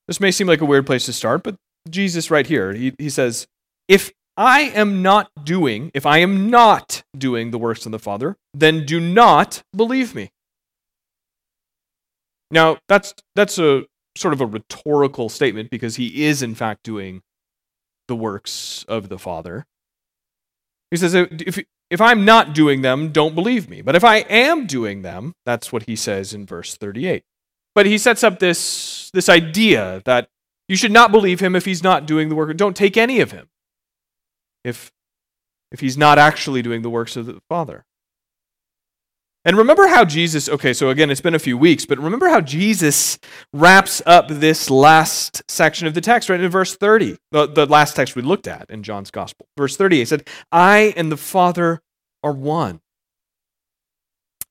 This 0.09 0.21
may 0.21 0.33
seem 0.33 0.49
like 0.49 0.61
a 0.61 0.65
weird 0.65 0.87
place 0.87 1.07
to 1.07 1.13
start, 1.13 1.45
but 1.45 1.57
Jesus, 1.89 2.31
right 2.31 2.47
here, 2.47 2.73
he, 2.73 2.93
he 2.99 3.09
says, 3.09 3.47
If 3.87 4.11
I 4.37 4.63
am 4.63 5.03
not 5.03 5.31
doing, 5.45 5.91
if 5.95 6.07
I 6.07 6.19
am 6.19 6.51
not 6.51 7.03
doing 7.17 7.51
the 7.51 7.59
works 7.59 7.87
of 7.87 7.93
the 7.93 7.99
Father, 7.99 8.37
then 8.53 8.85
do 8.85 8.99
not 8.99 9.63
believe 9.77 10.15
me. 10.15 10.31
Now, 12.51 12.79
that's, 12.89 13.15
that's 13.35 13.59
a 13.59 13.85
sort 14.17 14.35
of 14.35 14.41
a 14.41 14.47
rhetorical 14.47 15.29
statement 15.29 15.71
because 15.71 15.97
he 15.97 16.25
is, 16.25 16.43
in 16.43 16.55
fact, 16.55 16.83
doing 16.83 17.23
the 18.09 18.17
works 18.17 18.85
of 18.89 19.09
the 19.09 19.19
Father. 19.19 19.67
He 20.91 20.97
says, 20.97 21.15
if, 21.15 21.59
if 21.91 22.01
I'm 22.01 22.25
not 22.25 22.55
doing 22.55 22.83
them, 22.83 23.13
don't 23.13 23.35
believe 23.35 23.69
me. 23.69 23.81
But 23.81 23.97
if 23.97 24.05
I 24.05 24.19
am 24.19 24.67
doing 24.67 25.03
them, 25.03 25.35
that's 25.47 25.73
what 25.73 25.85
he 25.85 25.97
says 25.97 26.35
in 26.35 26.47
verse 26.47 26.77
38. 26.77 27.25
But 27.75 27.87
he 27.87 27.97
sets 27.97 28.23
up 28.23 28.39
this, 28.39 29.11
this 29.15 29.29
idea 29.29 30.03
that 30.05 30.29
you 30.69 30.77
should 30.77 30.93
not 30.93 31.11
believe 31.11 31.41
him 31.41 31.57
if 31.57 31.65
he's 31.65 31.83
not 31.83 32.07
doing 32.07 32.29
the 32.29 32.35
work. 32.35 32.55
Don't 32.57 32.77
take 32.77 32.97
any 32.97 33.21
of 33.21 33.33
him 33.33 33.49
if, 34.65 34.93
if 35.71 35.81
he's 35.81 35.97
not 35.97 36.19
actually 36.19 36.63
doing 36.63 36.83
the 36.83 36.91
works 36.91 37.17
of 37.17 37.27
the 37.27 37.41
Father. 37.49 37.85
And 39.45 39.57
remember 39.57 39.89
how 39.89 40.05
Jesus, 40.05 40.49
okay, 40.49 40.73
so 40.73 40.91
again, 40.91 41.11
it's 41.11 41.21
been 41.21 41.35
a 41.35 41.41
few 41.41 41.59
weeks, 41.59 41.85
but 41.85 41.99
remember 41.99 42.29
how 42.29 42.41
Jesus 42.41 43.19
wraps 43.53 44.01
up 44.07 44.29
this 44.29 44.71
last 44.71 45.43
section 45.51 45.89
of 45.89 45.95
the 45.95 46.01
text, 46.01 46.29
right 46.29 46.41
in 46.41 46.49
verse 46.49 46.77
30, 46.77 47.17
the, 47.33 47.47
the 47.47 47.67
last 47.67 47.97
text 47.97 48.15
we 48.15 48.23
looked 48.23 48.47
at 48.47 48.71
in 48.71 48.85
John's 48.85 49.11
Gospel. 49.11 49.47
Verse 49.57 49.77
30, 49.77 49.97
he 49.97 50.05
said, 50.05 50.29
I 50.53 50.95
and 50.97 51.11
the 51.11 51.17
Father 51.17 51.83
are 52.23 52.33
one. 52.33 52.81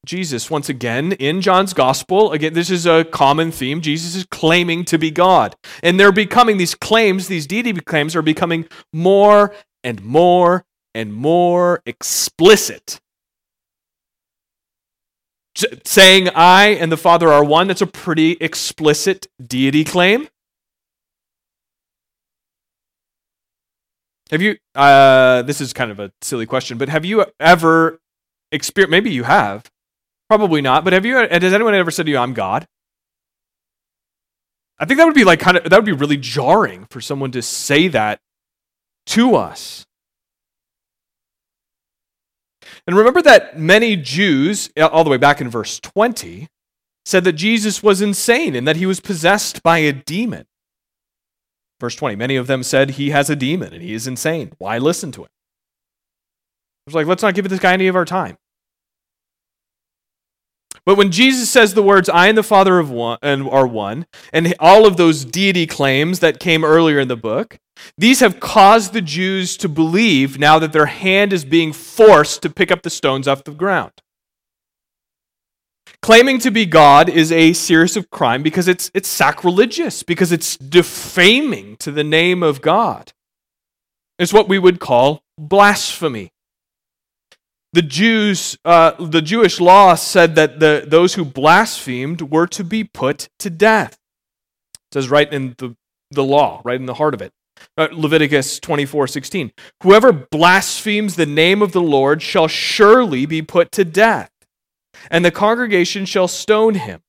Jesus, 0.06 0.50
once 0.50 0.68
again, 0.68 1.14
in 1.14 1.42
John's 1.42 1.74
Gospel, 1.74 2.32
again, 2.34 2.54
this 2.54 2.72
is 2.72 2.86
a 2.86 3.06
common 3.06 3.52
theme. 3.52 3.82
Jesus 3.82 4.16
is 4.16 4.26
claiming 4.26 4.84
to 4.86 4.98
be 4.98 5.12
God. 5.12 5.56
And 5.84 6.00
they're 6.00 6.12
becoming, 6.12 6.58
these 6.58 6.76
claims, 6.76 7.28
these 7.28 7.48
deity 7.48 7.72
claims, 7.74 8.16
are 8.16 8.24
becoming 8.24 8.68
more 8.92 9.54
and 9.84 10.04
more 10.04 10.66
and 10.94 11.14
more 11.14 11.82
explicit 11.86 13.00
saying 15.86 16.30
I 16.30 16.70
and 16.70 16.92
the 16.92 16.98
Father 16.98 17.30
are 17.30 17.44
one, 17.44 17.68
that's 17.68 17.82
a 17.82 17.88
pretty 17.88 18.32
explicit 18.42 19.28
deity 19.46 19.84
claim. 19.84 20.28
Have 24.32 24.42
you, 24.42 24.58
uh, 24.76 25.42
this 25.42 25.60
is 25.60 25.74
kind 25.74 25.92
of 25.92 26.00
a 26.00 26.14
silly 26.22 26.46
question, 26.46 26.78
but 26.78 26.88
have 26.88 27.04
you 27.04 27.26
ever 27.40 28.00
experienced, 28.52 28.92
maybe 28.92 29.12
you 29.12 29.24
have, 29.24 29.70
probably 30.30 30.62
not, 30.62 30.86
but 30.86 30.94
have 30.94 31.06
you, 31.06 31.16
has 31.16 31.54
anyone 31.54 31.76
ever 31.76 31.92
said 31.92 32.06
to 32.06 32.12
you, 32.12 32.18
I'm 32.18 32.34
God? 32.34 32.66
I 34.80 34.86
think 34.86 35.00
that 35.00 35.06
would 35.06 35.16
be 35.16 35.26
like 35.26 35.40
kind 35.40 35.58
of, 35.58 35.70
that 35.70 35.76
would 35.76 35.86
be 35.86 35.92
really 35.92 36.18
jarring 36.18 36.88
for 36.90 37.02
someone 37.02 37.32
to 37.34 37.42
say 37.42 37.90
that 37.90 38.22
to 39.08 39.36
us. 39.36 39.86
And 42.88 42.98
remember 42.98 43.22
that 43.22 43.60
many 43.60 43.96
Jews, 43.96 44.70
uh, 44.78 44.88
all 44.88 45.04
the 45.04 45.10
way 45.10 45.18
back 45.18 45.40
in 45.40 45.50
verse 45.50 45.80
20, 45.80 46.48
said 47.06 47.24
that 47.24 47.34
Jesus 47.34 47.82
was 47.82 48.02
insane 48.02 48.56
and 48.56 48.68
that 48.68 48.76
he 48.76 48.86
was 48.86 49.00
possessed 49.00 49.64
by 49.64 49.80
a 49.80 49.94
demon. 49.94 50.46
Verse 51.80 51.96
20, 51.96 52.16
many 52.16 52.36
of 52.36 52.48
them 52.48 52.64
said 52.64 52.92
he 52.92 53.10
has 53.10 53.30
a 53.30 53.36
demon 53.36 53.74
and 53.74 53.82
he 53.82 53.94
is 53.94 54.08
insane. 54.08 54.52
Why 54.58 54.78
listen 54.78 55.12
to 55.14 55.22
him? 55.22 55.30
It 56.86 56.90
was 56.90 56.96
like, 56.96 57.08
let's 57.08 57.24
not 57.24 57.36
give 57.36 57.48
this 57.50 57.60
guy 57.60 57.74
any 57.74 57.88
of 57.88 57.96
our 57.96 58.06
time. 58.06 58.38
But 60.86 60.98
when 60.98 61.12
Jesus 61.12 61.50
says 61.50 61.74
the 61.74 61.84
words, 61.84 62.10
I 62.10 62.28
and 62.28 62.38
the 62.38 62.44
Father 62.44 62.80
of 62.80 62.90
one, 62.90 63.20
and 63.22 63.48
are 63.50 63.68
one, 63.68 64.08
and 64.34 64.54
all 64.60 64.88
of 64.88 64.98
those 64.98 65.26
deity 65.26 65.68
claims 65.68 66.20
that 66.20 66.40
came 66.40 66.64
earlier 66.64 67.00
in 67.00 67.08
the 67.08 67.16
book, 67.16 67.60
these 67.98 68.20
have 68.20 68.40
caused 68.40 68.94
the 68.94 69.02
Jews 69.02 69.58
to 69.58 69.70
believe 69.70 70.40
now 70.40 70.58
that 70.60 70.74
their 70.74 70.88
hand 70.88 71.34
is 71.34 71.46
being 71.46 71.72
forced 71.72 72.42
to 72.42 72.50
pick 72.50 72.72
up 72.72 72.82
the 72.82 72.90
stones 72.90 73.28
off 73.28 73.44
the 73.44 73.52
ground. 73.52 73.94
Claiming 76.02 76.40
to 76.40 76.50
be 76.50 76.66
God 76.66 77.10
is 77.10 77.32
a 77.32 77.54
serious 77.54 77.96
of 77.96 78.10
crime 78.10 78.42
because 78.42 78.68
it's, 78.68 78.90
it's 78.96 79.08
sacrilegious, 79.10 80.02
because 80.02 80.32
it's 80.32 80.58
defaming 80.58 81.78
to 81.78 81.92
the 81.92 82.04
name 82.04 82.42
of 82.42 82.62
God. 82.62 83.14
It's 84.18 84.34
what 84.34 84.50
we 84.50 84.58
would 84.58 84.80
call 84.80 85.22
blasphemy. 85.38 86.32
The 87.74 87.82
Jews, 87.82 88.58
uh, 88.66 88.92
the 89.00 89.22
Jewish 89.22 89.62
law 89.62 89.96
said 89.96 90.36
that 90.36 90.60
the, 90.60 90.84
those 90.86 91.14
who 91.14 91.24
blasphemed 91.24 92.22
were 92.22 92.48
to 92.48 92.64
be 92.64 92.84
put 92.84 93.30
to 93.40 93.50
death. 93.50 93.94
It 93.94 94.94
says 94.94 95.10
right 95.10 95.32
in 95.32 95.56
the, 95.58 95.76
the 96.10 96.24
law, 96.24 96.62
right 96.66 96.80
in 96.80 96.86
the 96.86 96.96
heart 96.96 97.14
of 97.14 97.22
it. 97.22 97.32
Uh, 97.78 97.88
Leviticus 97.92 98.60
24 98.60 99.08
16. 99.08 99.52
Whoever 99.84 100.12
blasphemes 100.12 101.16
the 101.16 101.26
name 101.26 101.62
of 101.62 101.72
the 101.72 101.82
Lord 101.82 102.22
shall 102.22 102.48
surely 102.48 103.26
be 103.26 103.42
put 103.42 103.72
to 103.74 103.86
death, 103.86 104.32
and 105.10 105.24
the 105.24 105.32
congregation 105.32 106.06
shall 106.06 106.28
stone 106.28 106.76
him. 106.76 107.02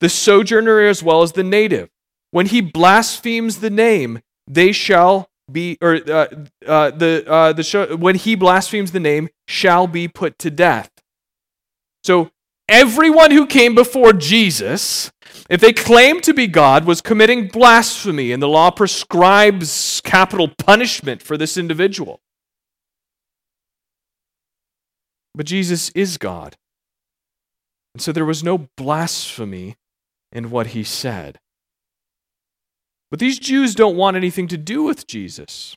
The 0.00 0.08
sojourner 0.08 0.80
as 0.80 1.02
well 1.02 1.22
as 1.22 1.32
the 1.32 1.44
native. 1.44 1.88
When 2.30 2.46
he 2.46 2.60
blasphemes 2.60 3.60
the 3.60 3.70
name, 3.70 4.20
they 4.46 4.72
shall 4.72 5.30
be, 5.50 5.78
or 5.80 5.94
uh, 5.94 6.26
uh, 6.66 6.90
the, 6.90 7.24
uh, 7.26 7.52
the 7.52 7.62
show, 7.62 7.96
when 7.96 8.16
he 8.16 8.34
blasphemes 8.34 8.92
the 8.92 9.00
name, 9.00 9.28
shall 9.46 9.86
be 9.86 10.08
put 10.08 10.38
to 10.40 10.50
death. 10.50 10.90
So 12.04 12.30
everyone 12.68 13.30
who 13.30 13.46
came 13.46 13.74
before 13.74 14.12
Jesus, 14.12 15.10
if 15.48 15.60
they 15.60 15.72
claimed 15.72 16.22
to 16.24 16.34
be 16.34 16.46
God, 16.46 16.84
was 16.84 17.00
committing 17.00 17.48
blasphemy, 17.48 18.32
and 18.32 18.42
the 18.42 18.48
law 18.48 18.70
prescribes 18.70 20.00
capital 20.04 20.48
punishment 20.48 21.22
for 21.22 21.36
this 21.36 21.56
individual. 21.56 22.20
But 25.34 25.46
Jesus 25.46 25.90
is 25.90 26.18
God. 26.18 26.56
And 27.94 28.02
so 28.02 28.12
there 28.12 28.24
was 28.24 28.42
no 28.42 28.68
blasphemy 28.76 29.76
in 30.32 30.50
what 30.50 30.68
he 30.68 30.82
said. 30.82 31.38
But 33.10 33.20
these 33.20 33.38
Jews 33.38 33.74
don't 33.74 33.96
want 33.96 34.16
anything 34.16 34.48
to 34.48 34.56
do 34.56 34.82
with 34.82 35.06
Jesus. 35.06 35.76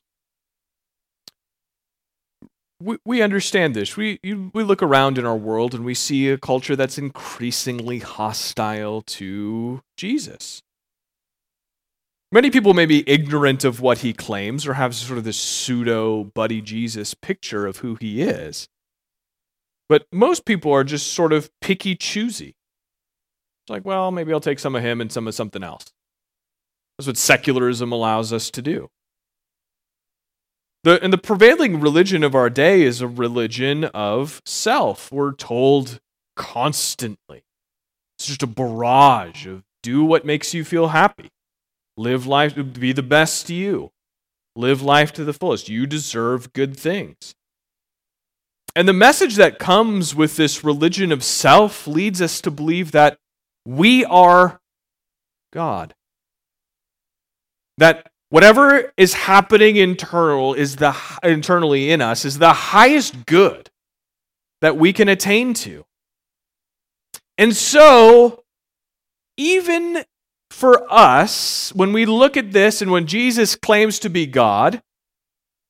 We, 2.81 2.97
we 3.05 3.21
understand 3.21 3.75
this. 3.75 3.97
We, 3.97 4.19
you, 4.23 4.51
we 4.53 4.63
look 4.63 4.81
around 4.81 5.17
in 5.17 5.25
our 5.25 5.35
world 5.35 5.75
and 5.75 5.83
we 5.83 5.93
see 5.93 6.29
a 6.29 6.37
culture 6.37 6.75
that's 6.75 6.97
increasingly 6.97 7.99
hostile 7.99 9.01
to 9.01 9.81
Jesus. 9.97 10.63
Many 12.31 12.51
people 12.51 12.73
may 12.73 12.85
be 12.85 13.03
ignorant 13.09 13.65
of 13.65 13.81
what 13.81 13.99
he 13.99 14.13
claims 14.13 14.67
or 14.67 14.75
have 14.75 14.95
sort 14.95 15.17
of 15.17 15.23
this 15.23 15.37
pseudo 15.37 16.23
buddy 16.23 16.61
Jesus 16.61 17.13
picture 17.13 17.65
of 17.65 17.77
who 17.77 17.95
he 17.95 18.21
is. 18.21 18.69
But 19.89 20.05
most 20.11 20.45
people 20.45 20.71
are 20.71 20.83
just 20.83 21.11
sort 21.11 21.33
of 21.33 21.49
picky 21.59 21.95
choosy. 21.95 22.55
It's 23.63 23.71
like, 23.71 23.83
well, 23.83 24.11
maybe 24.11 24.31
I'll 24.31 24.39
take 24.39 24.59
some 24.59 24.75
of 24.75 24.83
him 24.83 25.01
and 25.01 25.11
some 25.11 25.27
of 25.27 25.33
something 25.33 25.63
else. 25.63 25.91
That's 26.99 27.07
what 27.07 27.15
secularism 27.15 27.93
allows 27.93 28.33
us 28.33 28.51
to 28.51 28.61
do. 28.61 28.89
The, 30.83 31.01
and 31.01 31.13
the 31.13 31.17
prevailing 31.17 31.79
religion 31.79 32.25
of 32.25 32.35
our 32.35 32.49
day 32.49 32.81
is 32.81 32.99
a 32.99 33.07
religion 33.07 33.85
of 33.85 34.41
self. 34.45 35.09
We're 35.09 35.31
told 35.31 36.01
constantly. 36.35 37.45
It's 38.17 38.27
just 38.27 38.43
a 38.43 38.47
barrage 38.47 39.47
of 39.47 39.63
do 39.81 40.03
what 40.03 40.25
makes 40.25 40.53
you 40.53 40.65
feel 40.65 40.89
happy. 40.89 41.29
Live 41.95 42.27
life, 42.27 42.53
be 42.73 42.91
the 42.91 43.01
best 43.01 43.49
you. 43.49 43.91
Live 44.57 44.81
life 44.81 45.13
to 45.13 45.23
the 45.23 45.31
fullest. 45.31 45.69
You 45.69 45.87
deserve 45.87 46.51
good 46.51 46.75
things. 46.75 47.33
And 48.75 48.89
the 48.89 48.93
message 48.93 49.37
that 49.37 49.57
comes 49.57 50.13
with 50.13 50.35
this 50.35 50.65
religion 50.65 51.13
of 51.13 51.23
self 51.23 51.87
leads 51.87 52.21
us 52.21 52.41
to 52.41 52.51
believe 52.51 52.91
that 52.91 53.17
we 53.65 54.03
are 54.03 54.59
God 55.53 55.93
that 57.79 58.11
whatever 58.29 58.93
is 58.97 59.13
happening 59.13 59.75
internal 59.77 60.53
is 60.53 60.75
the 60.75 60.95
internally 61.23 61.91
in 61.91 62.01
us 62.01 62.25
is 62.25 62.37
the 62.37 62.53
highest 62.53 63.25
good 63.25 63.69
that 64.61 64.77
we 64.77 64.93
can 64.93 65.09
attain 65.09 65.53
to. 65.53 65.85
And 67.37 67.55
so 67.55 68.43
even 69.37 70.03
for 70.51 70.85
us, 70.91 71.71
when 71.73 71.93
we 71.93 72.05
look 72.05 72.35
at 72.35 72.51
this 72.51 72.81
and 72.81 72.91
when 72.91 73.07
Jesus 73.07 73.55
claims 73.55 73.99
to 73.99 74.09
be 74.09 74.25
God, 74.25 74.81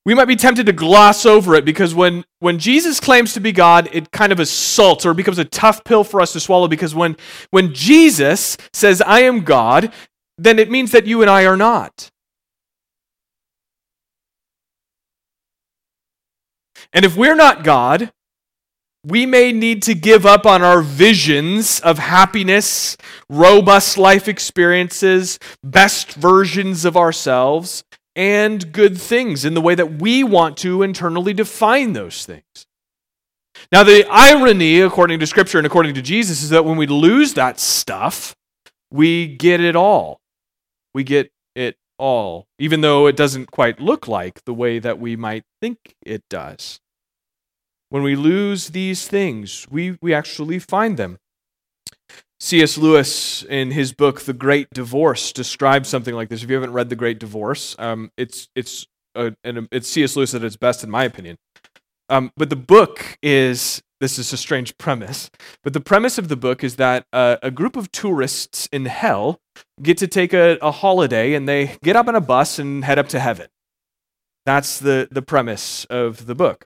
we 0.05 0.15
might 0.15 0.25
be 0.25 0.35
tempted 0.35 0.65
to 0.65 0.73
gloss 0.73 1.25
over 1.25 1.53
it 1.53 1.65
because 1.65 1.93
when, 1.93 2.25
when 2.39 2.57
Jesus 2.57 2.99
claims 2.99 3.33
to 3.33 3.39
be 3.39 3.51
God, 3.51 3.89
it 3.91 4.11
kind 4.11 4.31
of 4.31 4.39
assaults 4.39 5.05
or 5.05 5.13
becomes 5.13 5.37
a 5.37 5.45
tough 5.45 5.83
pill 5.83 6.03
for 6.03 6.19
us 6.19 6.33
to 6.33 6.39
swallow 6.39 6.67
because 6.67 6.95
when, 6.95 7.15
when 7.51 7.73
Jesus 7.73 8.57
says, 8.73 9.01
I 9.01 9.21
am 9.21 9.43
God, 9.43 9.93
then 10.39 10.57
it 10.57 10.71
means 10.71 10.91
that 10.91 11.05
you 11.05 11.21
and 11.21 11.29
I 11.29 11.45
are 11.45 11.57
not. 11.57 12.09
And 16.93 17.05
if 17.05 17.15
we're 17.15 17.35
not 17.35 17.63
God, 17.63 18.11
we 19.05 19.25
may 19.25 19.51
need 19.51 19.83
to 19.83 19.93
give 19.93 20.25
up 20.25 20.45
on 20.45 20.61
our 20.61 20.81
visions 20.81 21.79
of 21.81 21.99
happiness, 21.99 22.97
robust 23.29 23.97
life 23.97 24.27
experiences, 24.27 25.39
best 25.63 26.13
versions 26.13 26.85
of 26.85 26.97
ourselves, 26.97 27.83
and 28.15 28.71
good 28.71 28.99
things 28.99 29.45
in 29.45 29.53
the 29.53 29.61
way 29.61 29.75
that 29.75 30.01
we 30.01 30.23
want 30.23 30.57
to 30.57 30.83
internally 30.83 31.33
define 31.33 31.93
those 31.93 32.25
things. 32.25 32.43
Now, 33.71 33.83
the 33.83 34.05
irony, 34.09 34.79
according 34.79 35.19
to 35.19 35.27
Scripture 35.27 35.57
and 35.57 35.67
according 35.67 35.93
to 35.95 36.01
Jesus, 36.01 36.41
is 36.41 36.49
that 36.49 36.65
when 36.65 36.77
we 36.77 36.87
lose 36.87 37.33
that 37.35 37.59
stuff, 37.59 38.35
we 38.89 39.27
get 39.27 39.59
it 39.59 39.75
all 39.75 40.19
we 40.93 41.03
get 41.03 41.31
it 41.55 41.77
all, 41.97 42.47
even 42.57 42.81
though 42.81 43.07
it 43.07 43.15
doesn't 43.15 43.51
quite 43.51 43.79
look 43.79 44.07
like 44.07 44.43
the 44.45 44.53
way 44.53 44.79
that 44.79 44.99
we 44.99 45.15
might 45.15 45.43
think 45.61 45.95
it 46.01 46.23
does. 46.29 46.79
When 47.89 48.03
we 48.03 48.15
lose 48.15 48.69
these 48.69 49.07
things, 49.07 49.67
we, 49.69 49.97
we 50.01 50.13
actually 50.13 50.59
find 50.59 50.97
them. 50.97 51.17
C.S. 52.39 52.77
Lewis, 52.77 53.43
in 53.43 53.71
his 53.71 53.91
book 53.91 54.21
*The 54.21 54.33
Great 54.33 54.69
Divorce*, 54.73 55.33
describes 55.33 55.89
something 55.89 56.15
like 56.15 56.29
this. 56.29 56.41
If 56.41 56.49
you 56.49 56.55
haven't 56.55 56.71
read 56.71 56.89
*The 56.89 56.95
Great 56.95 57.19
Divorce*, 57.19 57.75
um, 57.79 58.11
it's 58.15 58.47
it's 58.55 58.87
a, 59.13 59.33
it's 59.43 59.89
C.S. 59.89 60.15
Lewis 60.15 60.33
at 60.33 60.43
its 60.43 60.55
best, 60.55 60.83
in 60.83 60.89
my 60.89 61.03
opinion. 61.03 61.37
Um, 62.07 62.31
but 62.37 62.49
the 62.49 62.55
book 62.55 63.17
is 63.21 63.83
this 63.99 64.17
is 64.17 64.31
a 64.31 64.37
strange 64.37 64.77
premise, 64.77 65.29
but 65.63 65.73
the 65.73 65.81
premise 65.81 66.17
of 66.17 66.29
the 66.29 66.37
book 66.37 66.63
is 66.63 66.77
that 66.77 67.05
uh, 67.11 67.35
a 67.43 67.51
group 67.51 67.75
of 67.75 67.91
tourists 67.91 68.69
in 68.71 68.85
hell 68.85 69.41
get 69.81 69.97
to 69.99 70.07
take 70.07 70.33
a, 70.33 70.57
a 70.61 70.71
holiday 70.71 71.33
and 71.33 71.47
they 71.47 71.77
get 71.83 71.95
up 71.95 72.07
on 72.07 72.15
a 72.15 72.21
bus 72.21 72.59
and 72.59 72.83
head 72.83 72.99
up 72.99 73.07
to 73.09 73.19
heaven. 73.19 73.47
That's 74.45 74.79
the, 74.79 75.07
the 75.11 75.21
premise 75.21 75.85
of 75.85 76.25
the 76.25 76.35
book. 76.35 76.65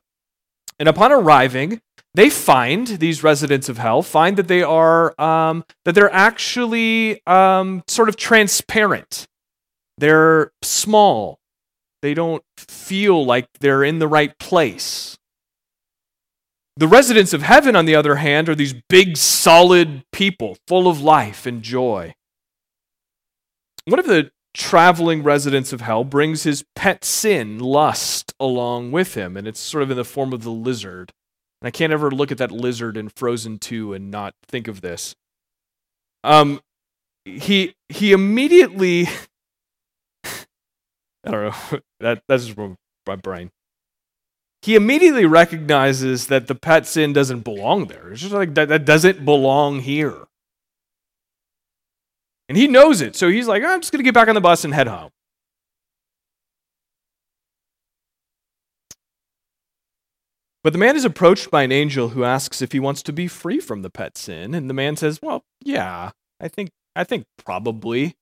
And 0.80 0.90
upon 0.90 1.12
arriving, 1.12 1.82
they 2.16 2.30
find 2.30 2.88
these 2.88 3.24
residents 3.24 3.70
of 3.70 3.78
hell 3.78 4.02
find 4.02 4.38
that 4.38 4.48
they 4.48 4.64
are 4.64 5.20
um, 5.20 5.64
that 5.86 5.96
they're 5.96 6.14
actually 6.14 7.26
um, 7.26 7.84
sort 7.88 8.10
of 8.10 8.16
transparent. 8.16 9.28
They're 9.98 10.52
small. 10.62 11.40
They 12.02 12.14
don't 12.14 12.44
feel 12.58 13.26
like 13.26 13.48
they're 13.60 13.84
in 13.84 14.00
the 14.00 14.08
right 14.08 14.38
place. 14.38 15.18
The 16.76 16.88
residents 16.88 17.34
of 17.34 17.44
heaven, 17.44 17.76
on 17.76 17.86
the 17.86 17.96
other 17.96 18.16
hand, 18.16 18.50
are 18.50 18.56
these 18.56 18.74
big, 18.90 19.16
solid 19.16 20.04
people 20.12 20.58
full 20.68 20.88
of 20.88 21.02
life 21.02 21.46
and 21.46 21.62
joy. 21.62 22.16
One 23.86 24.00
of 24.00 24.08
the 24.08 24.32
traveling 24.54 25.24
residents 25.24 25.74
of 25.74 25.82
hell 25.82 26.04
brings 26.04 26.44
his 26.44 26.64
pet 26.76 27.04
sin, 27.04 27.60
lust, 27.60 28.34
along 28.40 28.92
with 28.92 29.16
him, 29.16 29.36
and 29.36 29.48
it's 29.48 29.60
sort 29.60 29.84
of 29.84 29.92
in 29.92 29.98
the 29.98 30.06
form 30.06 30.32
of 30.32 30.44
the 30.44 30.52
lizard. 30.52 31.12
And 31.62 31.68
I 31.68 31.72
can't 31.72 31.94
ever 31.94 32.12
look 32.12 32.32
at 32.32 32.38
that 32.38 32.52
lizard 32.52 32.98
in 32.98 33.10
Frozen 33.10 33.60
2 33.60 33.94
and 33.94 34.12
not 34.12 34.36
think 34.48 34.68
of 34.68 34.82
this. 34.82 35.16
Um, 36.24 36.62
he 37.26 37.76
he 37.90 38.12
immediately 38.14 39.08
I 40.26 41.32
don't 41.32 41.44
know 41.44 41.80
that 42.00 42.24
that's 42.28 42.46
just 42.48 42.58
my 43.06 43.16
brain. 43.16 43.52
he 44.62 44.76
immediately 44.76 45.26
recognizes 45.26 46.28
that 46.28 46.48
the 46.48 46.56
pet 46.56 46.88
sin 46.88 47.12
doesn't 47.14 47.42
belong 47.42 47.88
there. 47.88 48.12
It's 48.12 48.22
just 48.22 48.34
like 48.34 48.54
that, 48.56 48.70
that 48.70 48.86
doesn't 48.86 49.26
belong 49.26 49.82
here. 49.82 50.28
And 52.54 52.58
he 52.60 52.68
knows 52.68 53.02
it. 53.02 53.16
So 53.16 53.30
he's 53.30 53.48
like, 53.48 53.64
I'm 53.64 53.82
just 53.82 53.92
going 53.92 53.98
to 53.98 54.04
get 54.04 54.14
back 54.14 54.28
on 54.28 54.36
the 54.36 54.42
bus 54.42 54.64
and 54.64 54.76
head 54.76 54.86
home. 54.86 55.10
But 60.64 60.72
the 60.72 60.78
man 60.78 60.96
is 60.96 61.04
approached 61.04 61.50
by 61.50 61.64
an 61.64 61.72
angel 61.72 62.10
who 62.10 62.24
asks 62.24 62.62
if 62.62 62.72
he 62.72 62.80
wants 62.80 63.02
to 63.04 63.12
be 63.12 63.28
free 63.28 63.60
from 63.60 63.82
the 63.82 63.90
pet 63.90 64.20
sin, 64.20 64.54
and 64.54 64.70
the 64.70 64.74
man 64.76 64.96
says, 64.98 65.20
"Well, 65.20 65.42
yeah, 65.62 66.12
I 66.40 66.48
think 66.48 66.70
I 66.96 67.04
think 67.04 67.26
probably. 67.44 68.14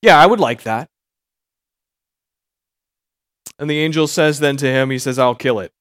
Yeah, 0.00 0.16
I 0.16 0.26
would 0.26 0.38
like 0.38 0.62
that." 0.62 0.88
And 3.58 3.68
the 3.68 3.80
angel 3.80 4.06
says 4.06 4.38
then 4.38 4.56
to 4.58 4.66
him, 4.66 4.90
he 4.90 4.98
says, 5.00 5.18
I'll 5.18 5.34
kill 5.34 5.58
it. 5.58 5.72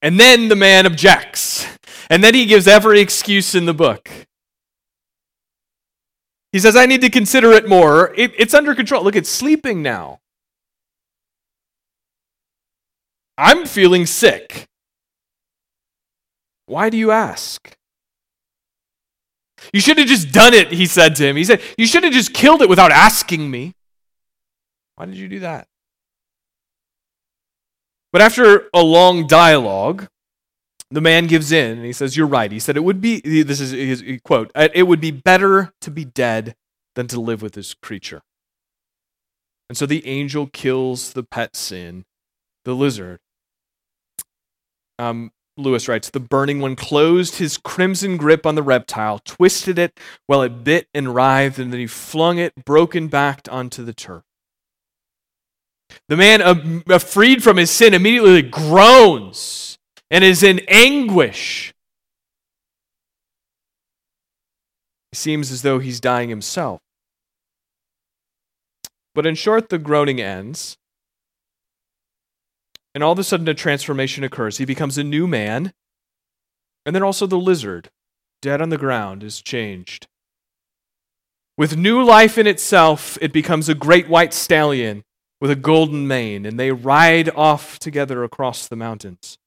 And 0.00 0.18
then 0.18 0.48
the 0.48 0.56
man 0.56 0.86
objects. 0.86 1.66
And 2.08 2.24
then 2.24 2.32
he 2.34 2.46
gives 2.46 2.66
every 2.66 3.00
excuse 3.00 3.54
in 3.54 3.66
the 3.66 3.74
book. 3.74 4.10
He 6.52 6.58
says, 6.58 6.74
I 6.76 6.86
need 6.86 7.00
to 7.02 7.10
consider 7.10 7.52
it 7.52 7.68
more. 7.68 8.12
It, 8.16 8.32
it's 8.36 8.54
under 8.54 8.74
control. 8.74 9.04
Look, 9.04 9.16
it's 9.16 9.30
sleeping 9.30 9.82
now. 9.82 10.20
I'm 13.38 13.66
feeling 13.66 14.04
sick. 14.04 14.66
Why 16.66 16.90
do 16.90 16.96
you 16.96 17.10
ask? 17.10 17.76
You 19.72 19.80
should 19.80 19.98
have 19.98 20.08
just 20.08 20.32
done 20.32 20.54
it, 20.54 20.72
he 20.72 20.86
said 20.86 21.16
to 21.16 21.26
him. 21.26 21.36
He 21.36 21.44
said, 21.44 21.60
You 21.76 21.86
should 21.86 22.04
have 22.04 22.12
just 22.12 22.34
killed 22.34 22.62
it 22.62 22.68
without 22.68 22.90
asking 22.90 23.50
me. 23.50 23.74
Why 24.96 25.06
did 25.06 25.16
you 25.16 25.28
do 25.28 25.40
that? 25.40 25.66
But 28.12 28.22
after 28.22 28.68
a 28.74 28.82
long 28.82 29.26
dialogue, 29.26 30.08
the 30.90 31.00
man 31.00 31.26
gives 31.26 31.52
in 31.52 31.78
and 31.78 31.84
he 31.84 31.92
says, 31.92 32.16
You're 32.16 32.26
right. 32.26 32.50
He 32.50 32.58
said, 32.58 32.76
It 32.76 32.84
would 32.84 33.00
be, 33.00 33.20
this 33.20 33.60
is 33.60 33.70
his 33.70 34.20
quote, 34.22 34.50
it 34.54 34.86
would 34.86 35.00
be 35.00 35.10
better 35.10 35.72
to 35.80 35.90
be 35.90 36.04
dead 36.04 36.56
than 36.94 37.06
to 37.08 37.20
live 37.20 37.42
with 37.42 37.52
this 37.52 37.74
creature. 37.74 38.22
And 39.68 39.76
so 39.76 39.86
the 39.86 40.06
angel 40.06 40.48
kills 40.48 41.12
the 41.12 41.22
pet 41.22 41.54
sin, 41.54 42.04
the 42.64 42.74
lizard. 42.74 43.20
Um, 44.98 45.30
Lewis 45.56 45.86
writes 45.86 46.10
The 46.10 46.18
burning 46.18 46.60
one 46.60 46.74
closed 46.74 47.36
his 47.36 47.56
crimson 47.56 48.16
grip 48.16 48.44
on 48.44 48.56
the 48.56 48.62
reptile, 48.62 49.20
twisted 49.20 49.78
it 49.78 49.98
while 50.26 50.42
it 50.42 50.64
bit 50.64 50.88
and 50.92 51.14
writhed, 51.14 51.60
and 51.60 51.72
then 51.72 51.78
he 51.78 51.86
flung 51.86 52.38
it 52.38 52.52
broken 52.64 53.06
backed 53.06 53.48
onto 53.48 53.84
the 53.84 53.94
turf. 53.94 54.24
The 56.08 56.16
man, 56.16 56.42
uh, 56.42 56.98
freed 56.98 57.42
from 57.42 57.56
his 57.56 57.70
sin, 57.70 57.94
immediately 57.94 58.42
groans 58.42 59.69
and 60.10 60.24
is 60.24 60.42
in 60.42 60.60
anguish. 60.68 61.72
It 65.12 65.18
seems 65.18 65.50
as 65.50 65.62
though 65.62 65.78
he's 65.78 66.00
dying 66.00 66.28
himself. 66.28 66.80
But 69.14 69.26
in 69.26 69.34
short, 69.34 69.68
the 69.68 69.78
groaning 69.78 70.20
ends. 70.20 70.76
And 72.94 73.04
all 73.04 73.12
of 73.12 73.18
a 73.18 73.24
sudden, 73.24 73.48
a 73.48 73.54
transformation 73.54 74.24
occurs. 74.24 74.58
He 74.58 74.64
becomes 74.64 74.98
a 74.98 75.04
new 75.04 75.26
man. 75.26 75.72
And 76.86 76.94
then 76.94 77.02
also 77.02 77.26
the 77.26 77.36
lizard, 77.36 77.90
dead 78.40 78.62
on 78.62 78.70
the 78.70 78.78
ground, 78.78 79.22
is 79.22 79.42
changed. 79.42 80.06
With 81.56 81.76
new 81.76 82.02
life 82.02 82.38
in 82.38 82.46
itself, 82.46 83.18
it 83.20 83.32
becomes 83.32 83.68
a 83.68 83.74
great 83.74 84.08
white 84.08 84.32
stallion 84.32 85.02
with 85.40 85.50
a 85.50 85.56
golden 85.56 86.06
mane, 86.06 86.46
and 86.46 86.58
they 86.58 86.70
ride 86.70 87.28
off 87.30 87.78
together 87.78 88.24
across 88.24 88.66
the 88.66 88.76
mountains. 88.76 89.38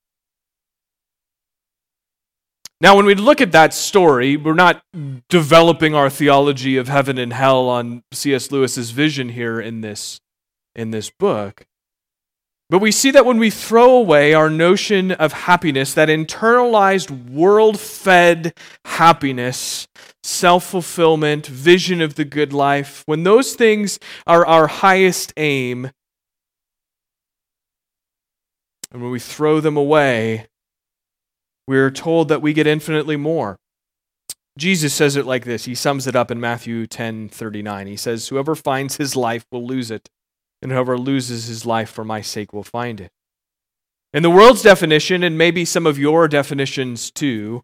Now, 2.83 2.97
when 2.97 3.05
we 3.05 3.15
look 3.15 3.39
at 3.39 3.53
that 3.53 3.73
story, 3.73 4.35
we're 4.35 4.53
not 4.53 4.83
developing 5.29 5.95
our 5.95 6.09
theology 6.09 6.75
of 6.75 6.89
heaven 6.89 7.17
and 7.17 7.31
hell 7.31 7.69
on 7.69 8.03
C.S. 8.11 8.51
Lewis's 8.51 8.91
vision 8.91 9.29
here 9.29 9.57
in 9.57 9.79
this, 9.79 10.19
in 10.75 10.91
this 10.91 11.09
book. 11.09 11.65
But 12.69 12.79
we 12.79 12.91
see 12.91 13.09
that 13.11 13.25
when 13.25 13.37
we 13.37 13.49
throw 13.49 13.91
away 13.91 14.33
our 14.33 14.49
notion 14.49 15.13
of 15.13 15.31
happiness, 15.31 15.93
that 15.93 16.09
internalized, 16.09 17.29
world 17.29 17.79
fed 17.79 18.53
happiness, 18.83 19.87
self 20.21 20.65
fulfillment, 20.65 21.47
vision 21.47 22.01
of 22.01 22.15
the 22.15 22.25
good 22.25 22.51
life, 22.51 23.03
when 23.05 23.23
those 23.23 23.53
things 23.53 23.97
are 24.27 24.45
our 24.45 24.67
highest 24.67 25.31
aim, 25.37 25.89
and 28.91 29.01
when 29.01 29.11
we 29.11 29.19
throw 29.19 29.61
them 29.61 29.77
away, 29.77 30.47
we're 31.67 31.91
told 31.91 32.27
that 32.29 32.41
we 32.41 32.53
get 32.53 32.67
infinitely 32.67 33.17
more. 33.17 33.57
Jesus 34.57 34.93
says 34.93 35.15
it 35.15 35.25
like 35.25 35.45
this. 35.45 35.65
He 35.65 35.73
sums 35.73 36.05
it 36.05 36.15
up 36.15 36.29
in 36.29 36.39
Matthew 36.39 36.85
10:39. 36.85 37.87
He 37.87 37.97
says, 37.97 38.27
Whoever 38.27 38.55
finds 38.55 38.97
his 38.97 39.15
life 39.15 39.45
will 39.51 39.65
lose 39.65 39.89
it, 39.89 40.09
and 40.61 40.71
whoever 40.71 40.97
loses 40.97 41.47
his 41.47 41.65
life 41.65 41.89
for 41.89 42.03
my 42.03 42.21
sake 42.21 42.53
will 42.53 42.63
find 42.63 43.01
it. 43.01 43.11
In 44.13 44.21
the 44.21 44.29
world's 44.29 44.61
definition, 44.61 45.23
and 45.23 45.37
maybe 45.37 45.65
some 45.65 45.87
of 45.87 45.97
your 45.97 46.27
definitions 46.27 47.09
too, 47.09 47.63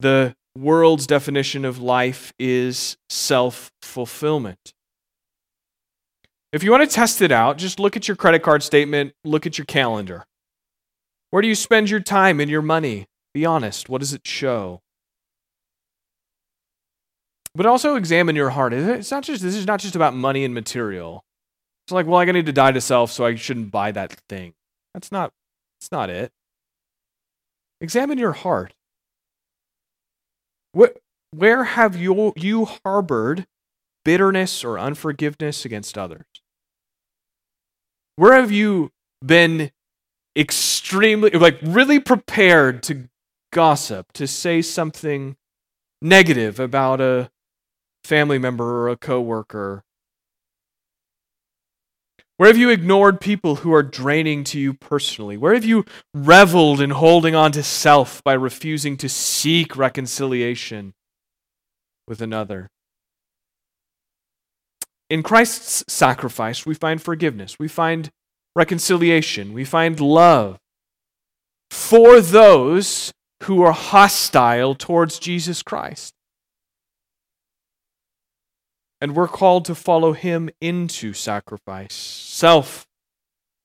the 0.00 0.36
world's 0.54 1.06
definition 1.06 1.64
of 1.64 1.80
life 1.80 2.34
is 2.38 2.98
self 3.08 3.70
fulfillment. 3.80 4.74
If 6.52 6.62
you 6.62 6.70
want 6.70 6.88
to 6.88 6.94
test 6.94 7.22
it 7.22 7.32
out, 7.32 7.58
just 7.58 7.80
look 7.80 7.96
at 7.96 8.08
your 8.08 8.16
credit 8.16 8.42
card 8.42 8.62
statement, 8.62 9.12
look 9.24 9.46
at 9.46 9.56
your 9.56 9.66
calendar. 9.66 10.24
Where 11.30 11.42
do 11.42 11.48
you 11.48 11.54
spend 11.54 11.90
your 11.90 12.00
time 12.00 12.40
and 12.40 12.50
your 12.50 12.62
money? 12.62 13.06
Be 13.34 13.44
honest. 13.46 13.88
What 13.88 14.00
does 14.00 14.12
it 14.12 14.26
show? 14.26 14.80
But 17.54 17.66
also 17.66 17.96
examine 17.96 18.36
your 18.36 18.50
heart. 18.50 18.72
It's 18.72 19.10
not 19.10 19.24
just 19.24 19.42
this 19.42 19.54
is 19.54 19.66
not 19.66 19.80
just 19.80 19.96
about 19.96 20.14
money 20.14 20.44
and 20.44 20.54
material. 20.54 21.24
It's 21.86 21.92
like, 21.92 22.06
well, 22.06 22.20
I 22.20 22.24
need 22.26 22.46
to 22.46 22.52
die 22.52 22.72
to 22.72 22.80
self, 22.80 23.10
so 23.10 23.24
I 23.24 23.34
shouldn't 23.34 23.70
buy 23.70 23.92
that 23.92 24.12
thing. 24.28 24.52
That's 24.94 25.10
not 25.10 25.32
that's 25.80 25.90
not 25.90 26.10
it. 26.10 26.32
Examine 27.80 28.18
your 28.18 28.32
heart. 28.32 28.74
Where, 30.72 30.92
where 31.30 31.64
have 31.64 31.96
you, 31.96 32.32
you 32.36 32.66
harbored 32.84 33.46
bitterness 34.04 34.64
or 34.64 34.78
unforgiveness 34.78 35.64
against 35.64 35.96
others? 35.96 36.26
Where 38.16 38.34
have 38.34 38.50
you 38.50 38.90
been 39.24 39.70
extremely, 40.36 41.30
like, 41.30 41.58
really 41.62 42.00
prepared 42.00 42.82
to 42.84 43.08
gossip, 43.58 44.12
to 44.12 44.24
say 44.24 44.62
something 44.62 45.34
negative 46.00 46.60
about 46.60 47.00
a 47.00 47.28
family 48.04 48.38
member 48.38 48.64
or 48.64 48.88
a 48.88 48.96
coworker? 48.96 49.82
Where 52.36 52.46
have 52.46 52.56
you 52.56 52.70
ignored 52.70 53.20
people 53.20 53.56
who 53.56 53.74
are 53.74 53.82
draining 53.82 54.44
to 54.44 54.60
you 54.60 54.74
personally? 54.74 55.36
Where 55.36 55.54
have 55.54 55.64
you 55.64 55.84
reveled 56.14 56.80
in 56.80 56.90
holding 56.90 57.34
on 57.34 57.50
to 57.50 57.64
self 57.64 58.22
by 58.22 58.34
refusing 58.34 58.96
to 58.98 59.08
seek 59.08 59.76
reconciliation 59.76 60.94
with 62.06 62.22
another? 62.22 62.68
In 65.10 65.24
Christ's 65.24 65.82
sacrifice, 65.92 66.64
we 66.64 66.74
find 66.74 67.02
forgiveness, 67.02 67.58
we 67.58 67.66
find 67.66 68.10
reconciliation, 68.54 69.52
we 69.52 69.64
find 69.64 69.98
love 69.98 70.58
for 71.72 72.20
those 72.20 73.12
who 73.44 73.62
are 73.62 73.72
hostile 73.72 74.74
towards 74.74 75.18
Jesus 75.18 75.62
Christ. 75.62 76.14
And 79.00 79.14
we're 79.14 79.28
called 79.28 79.64
to 79.66 79.74
follow 79.74 80.12
him 80.12 80.50
into 80.60 81.12
sacrifice, 81.12 81.94
self 81.94 82.86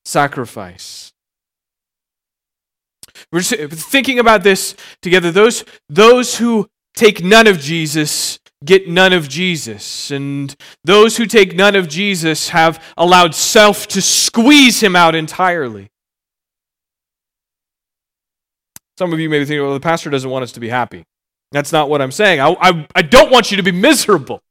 sacrifice. 0.06 1.12
We're 3.32 3.42
thinking 3.42 4.20
about 4.20 4.44
this 4.44 4.76
together. 5.02 5.32
Those, 5.32 5.66
those 5.90 6.38
who 6.38 6.70
take 6.96 7.24
none 7.24 7.48
of 7.48 7.60
Jesus 7.60 8.40
get 8.64 8.88
none 8.88 9.14
of 9.14 9.28
Jesus. 9.28 10.12
And 10.12 10.56
those 10.84 11.18
who 11.18 11.26
take 11.26 11.56
none 11.56 11.76
of 11.76 11.88
Jesus 11.88 12.50
have 12.50 12.84
allowed 12.98 13.36
self 13.36 13.88
to 13.88 14.02
squeeze 14.02 14.82
him 14.82 14.96
out 14.96 15.16
entirely. 15.16 15.90
Some 18.97 19.12
of 19.13 19.19
you 19.19 19.29
may 19.29 19.39
be 19.39 19.45
thinking, 19.45 19.63
well, 19.63 19.73
the 19.73 19.79
pastor 19.79 20.10
doesn't 20.10 20.29
want 20.29 20.43
us 20.43 20.51
to 20.53 20.60
be 20.60 20.69
happy. 20.69 21.06
That's 21.51 21.71
not 21.71 21.89
what 21.89 22.01
I'm 22.01 22.12
saying. 22.12 22.39
I, 22.39 22.56
I, 22.60 22.88
I 22.95 23.01
don't 23.01 23.32
want 23.32 23.51
you 23.51 23.58
to 23.58 23.63
be 23.63 23.71
miserable. 23.71 24.41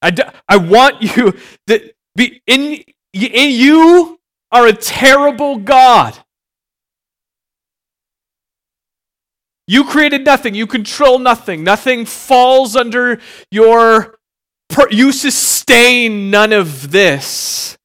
I, 0.00 0.10
do, 0.10 0.22
I 0.48 0.56
want 0.56 1.02
you 1.02 1.34
to 1.66 1.92
be 2.14 2.40
in, 2.46 2.82
in 3.12 3.50
you 3.50 4.20
are 4.52 4.66
a 4.66 4.72
terrible 4.72 5.58
God. 5.58 6.16
You 9.66 9.84
created 9.84 10.24
nothing. 10.24 10.54
You 10.54 10.66
control 10.66 11.18
nothing. 11.18 11.64
Nothing 11.64 12.04
falls 12.04 12.76
under 12.76 13.20
your. 13.50 14.18
You 14.90 15.12
sustain 15.12 16.30
none 16.30 16.52
of 16.52 16.90
this. 16.90 17.78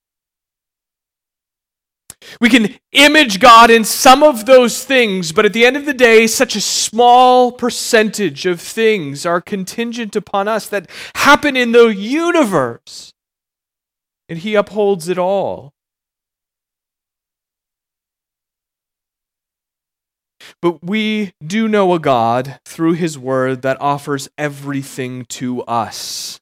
We 2.39 2.49
can 2.49 2.75
image 2.91 3.39
God 3.39 3.69
in 3.69 3.83
some 3.83 4.23
of 4.23 4.45
those 4.45 4.83
things, 4.83 5.31
but 5.31 5.45
at 5.45 5.53
the 5.53 5.65
end 5.65 5.77
of 5.77 5.85
the 5.85 5.93
day, 5.93 6.27
such 6.27 6.55
a 6.55 6.61
small 6.61 7.51
percentage 7.51 8.45
of 8.45 8.61
things 8.61 9.25
are 9.25 9.41
contingent 9.41 10.15
upon 10.15 10.47
us 10.47 10.67
that 10.69 10.89
happen 11.15 11.55
in 11.55 11.71
the 11.71 11.87
universe. 11.87 13.13
And 14.27 14.39
He 14.39 14.55
upholds 14.55 15.09
it 15.09 15.17
all. 15.17 15.73
But 20.61 20.83
we 20.83 21.33
do 21.45 21.67
know 21.67 21.93
a 21.93 21.99
God 21.99 22.59
through 22.65 22.93
His 22.93 23.17
Word 23.17 23.61
that 23.61 23.79
offers 23.81 24.29
everything 24.37 25.25
to 25.25 25.61
us. 25.63 26.39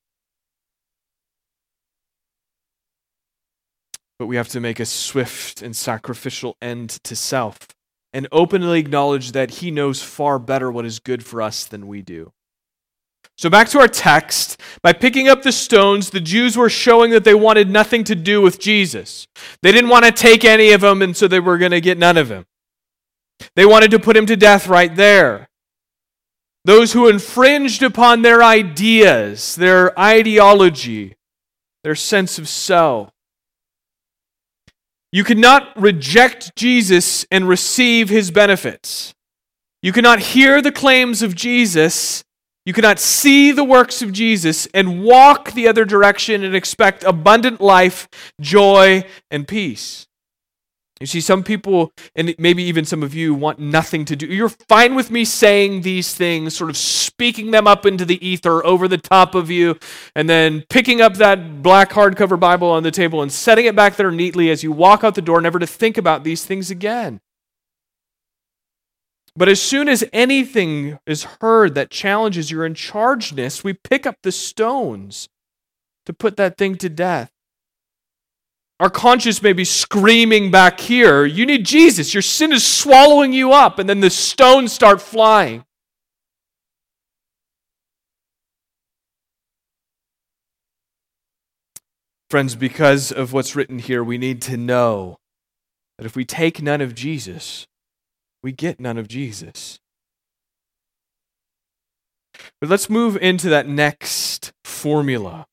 But 4.20 4.28
we 4.28 4.36
have 4.36 4.48
to 4.50 4.60
make 4.60 4.80
a 4.80 4.86
swift 4.86 5.62
and 5.62 5.76
sacrificial 5.76 6.58
end 6.62 6.90
to 7.04 7.16
self 7.16 7.58
and 8.14 8.28
openly 8.32 8.80
acknowledge 8.80 9.34
that 9.34 9.52
He 9.52 9.70
knows 9.70 10.02
far 10.02 10.40
better 10.40 10.72
what 10.72 10.86
is 10.86 11.00
good 11.00 11.24
for 11.24 11.42
us 11.42 11.66
than 11.66 11.88
we 11.88 12.02
do. 12.02 12.32
So, 13.38 13.52
back 13.52 13.70
to 13.70 13.80
our 13.80 13.88
text. 13.88 14.60
By 14.82 14.94
picking 14.94 15.28
up 15.28 15.44
the 15.44 15.52
stones, 15.52 16.10
the 16.10 16.20
Jews 16.20 16.58
were 16.58 16.70
showing 16.70 17.12
that 17.12 17.24
they 17.24 17.36
wanted 17.36 17.70
nothing 17.70 18.04
to 18.06 18.16
do 18.16 18.42
with 18.42 18.60
Jesus. 18.60 19.28
They 19.62 19.72
didn't 19.72 19.92
want 19.92 20.06
to 20.06 20.12
take 20.12 20.44
any 20.44 20.72
of 20.72 20.84
him, 20.84 21.04
and 21.04 21.16
so 21.16 21.28
they 21.28 21.40
were 21.40 21.60
going 21.60 21.72
to 21.72 21.82
get 21.82 22.00
none 22.00 22.18
of 22.18 22.32
him. 22.32 22.46
They 23.56 23.66
wanted 23.66 23.92
to 23.92 24.00
put 24.00 24.18
him 24.18 24.26
to 24.26 24.36
death 24.36 24.68
right 24.68 24.96
there. 24.96 25.50
Those 26.66 26.94
who 26.94 27.08
infringed 27.08 27.84
upon 27.84 28.24
their 28.24 28.42
ideas, 28.44 29.56
their 29.56 29.98
ideology, 30.00 31.16
their 31.84 31.96
sense 31.96 32.40
of 32.40 32.50
self. 32.50 33.12
You 35.18 35.24
cannot 35.24 35.76
reject 35.76 36.56
Jesus 36.56 37.26
and 37.32 37.50
receive 37.50 38.08
his 38.08 38.30
benefits. 38.30 39.16
You 39.82 39.92
cannot 39.92 40.20
hear 40.20 40.62
the 40.62 40.72
claims 40.72 41.24
of 41.24 41.34
Jesus. 41.34 42.24
You 42.68 42.74
cannot 42.74 43.00
see 43.00 43.52
the 43.52 43.64
works 43.64 44.04
of 44.04 44.12
Jesus 44.12 44.68
and 44.76 45.04
walk 45.04 45.54
the 45.54 45.68
other 45.68 45.86
direction 45.86 46.44
and 46.44 46.56
expect 46.56 47.04
abundant 47.04 47.60
life, 47.60 48.08
joy, 48.40 49.06
and 49.32 49.48
peace. 49.48 50.06
You 51.00 51.06
see, 51.08 51.22
some 51.22 51.44
people, 51.44 51.92
and 52.16 52.34
maybe 52.40 52.64
even 52.64 52.84
some 52.84 53.04
of 53.04 53.14
you, 53.14 53.34
want 53.34 53.60
nothing 53.60 54.04
to 54.06 54.16
do. 54.16 54.26
You're 54.26 54.50
fine 54.50 54.96
with 54.96 55.12
me 55.12 55.26
saying 55.26 55.82
these 55.82 56.14
things, 56.16 56.56
sort 56.56 56.70
of 56.70 56.78
speaking 56.78 57.52
them 57.52 57.68
up 57.68 57.86
into 57.86 58.04
the 58.04 58.26
ether 58.28 58.66
over 58.66 58.88
the 58.88 58.98
top 58.98 59.36
of 59.36 59.52
you, 59.52 59.78
and 60.16 60.28
then 60.28 60.64
picking 60.70 61.02
up 61.02 61.16
that 61.16 61.62
black 61.62 61.92
hardcover 61.92 62.40
Bible 62.40 62.70
on 62.70 62.84
the 62.84 62.92
table 62.92 63.22
and 63.22 63.32
setting 63.32 63.66
it 63.66 63.76
back 63.76 63.96
there 63.96 64.12
neatly 64.12 64.50
as 64.50 64.64
you 64.64 64.72
walk 64.72 65.04
out 65.04 65.16
the 65.16 65.22
door, 65.22 65.40
never 65.40 65.60
to 65.60 65.68
think 65.68 65.98
about 65.98 66.24
these 66.24 66.44
things 66.44 66.72
again. 66.72 67.22
But 69.36 69.50
as 69.50 69.62
soon 69.62 69.88
as 69.88 70.04
anything 70.12 70.98
is 71.06 71.24
heard 71.42 71.76
that 71.76 71.92
challenges 71.92 72.50
your 72.50 72.66
in 72.66 72.74
chargeness, 72.74 73.64
we 73.64 73.74
pick 73.74 74.08
up 74.08 74.16
the 74.24 74.32
stones 74.32 75.30
to 76.08 76.14
put 76.14 76.38
that 76.38 76.58
thing 76.58 76.76
to 76.78 76.90
death. 76.90 77.32
Our 78.80 78.90
conscience 78.92 79.42
may 79.42 79.54
be 79.54 79.66
screaming 79.66 80.52
back 80.52 80.80
here, 80.80 81.26
You 81.26 81.46
need 81.46 81.66
Jesus. 81.66 82.14
Your 82.14 82.22
sin 82.22 82.54
is 82.54 82.66
swallowing 82.66 83.34
you 83.34 83.52
up. 83.52 83.80
And 83.80 83.90
then 83.90 84.02
the 84.02 84.10
stones 84.10 84.72
start 84.72 85.02
flying. 85.02 85.66
Friends, 92.30 92.56
because 92.56 93.12
of 93.12 93.32
what's 93.32 93.56
written 93.56 93.80
here, 93.80 94.04
we 94.04 94.18
need 94.18 94.42
to 94.44 94.58
know 94.58 95.18
that 95.98 96.06
if 96.06 96.16
we 96.16 96.26
take 96.26 96.62
none 96.62 96.82
of 96.82 96.94
Jesus, 96.94 97.66
we 98.44 98.52
get 98.52 98.80
none 98.80 98.98
of 98.98 99.08
Jesus. 99.08 99.80
But 102.60 102.70
let's 102.70 102.90
move 102.90 103.18
into 103.18 103.50
that 103.50 103.68
next 103.68 104.52
formula, 104.64 105.48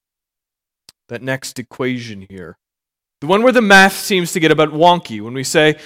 that 1.09 1.23
next 1.23 1.59
equation 1.59 2.27
here. 2.29 2.59
The 3.21 3.27
one 3.27 3.43
where 3.43 3.53
the 3.53 3.63
math 3.63 3.97
seems 3.97 4.33
to 4.33 4.41
get 4.41 4.51
a 4.51 4.57
bit 4.57 4.71
wonky 4.71 5.21
when 5.21 5.35
we 5.35 5.45
say, 5.45 5.79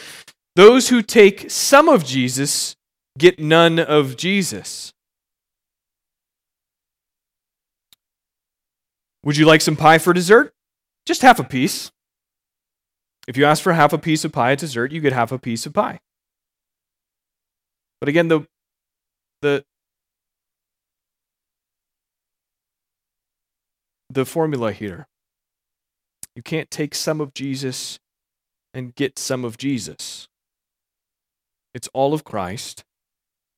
those 0.57 0.89
who 0.89 1.03
take 1.03 1.51
some 1.51 1.89
of 1.89 2.05
Jesus 2.05 2.75
get 3.17 3.39
none 3.39 3.79
of 3.79 4.17
Jesus. 4.17 4.93
Would 9.25 9.37
you 9.37 9.47
like 9.47 9.61
some 9.61 9.77
pie 9.77 9.99
for 9.99 10.13
dessert? 10.13 10.53
Just 11.07 11.23
half 11.23 11.39
a 11.39 11.45
piece. 11.45 11.91
If 13.27 13.37
you 13.37 13.45
ask 13.45 13.63
for 13.63 13.73
half 13.73 13.93
a 13.93 13.99
piece 13.99 14.25
of 14.25 14.33
pie 14.33 14.53
at 14.53 14.59
dessert, 14.59 14.91
you 14.91 15.01
get 15.01 15.13
half 15.13 15.33
a 15.33 15.39
piece 15.39 15.67
of 15.67 15.75
pie. 15.75 16.01
But 18.01 18.09
again, 18.09 18.29
the 18.29 18.47
the 19.43 19.65
the 24.11 24.25
formula 24.25 24.73
here 24.73 25.07
you 26.39 26.43
can't 26.43 26.71
take 26.71 26.95
some 26.95 27.21
of 27.21 27.35
Jesus 27.35 27.99
and 28.73 28.95
get 28.95 29.19
some 29.19 29.45
of 29.45 29.59
Jesus. 29.59 30.29
It's 31.75 31.89
all 31.93 32.15
of 32.15 32.23
Christ 32.23 32.85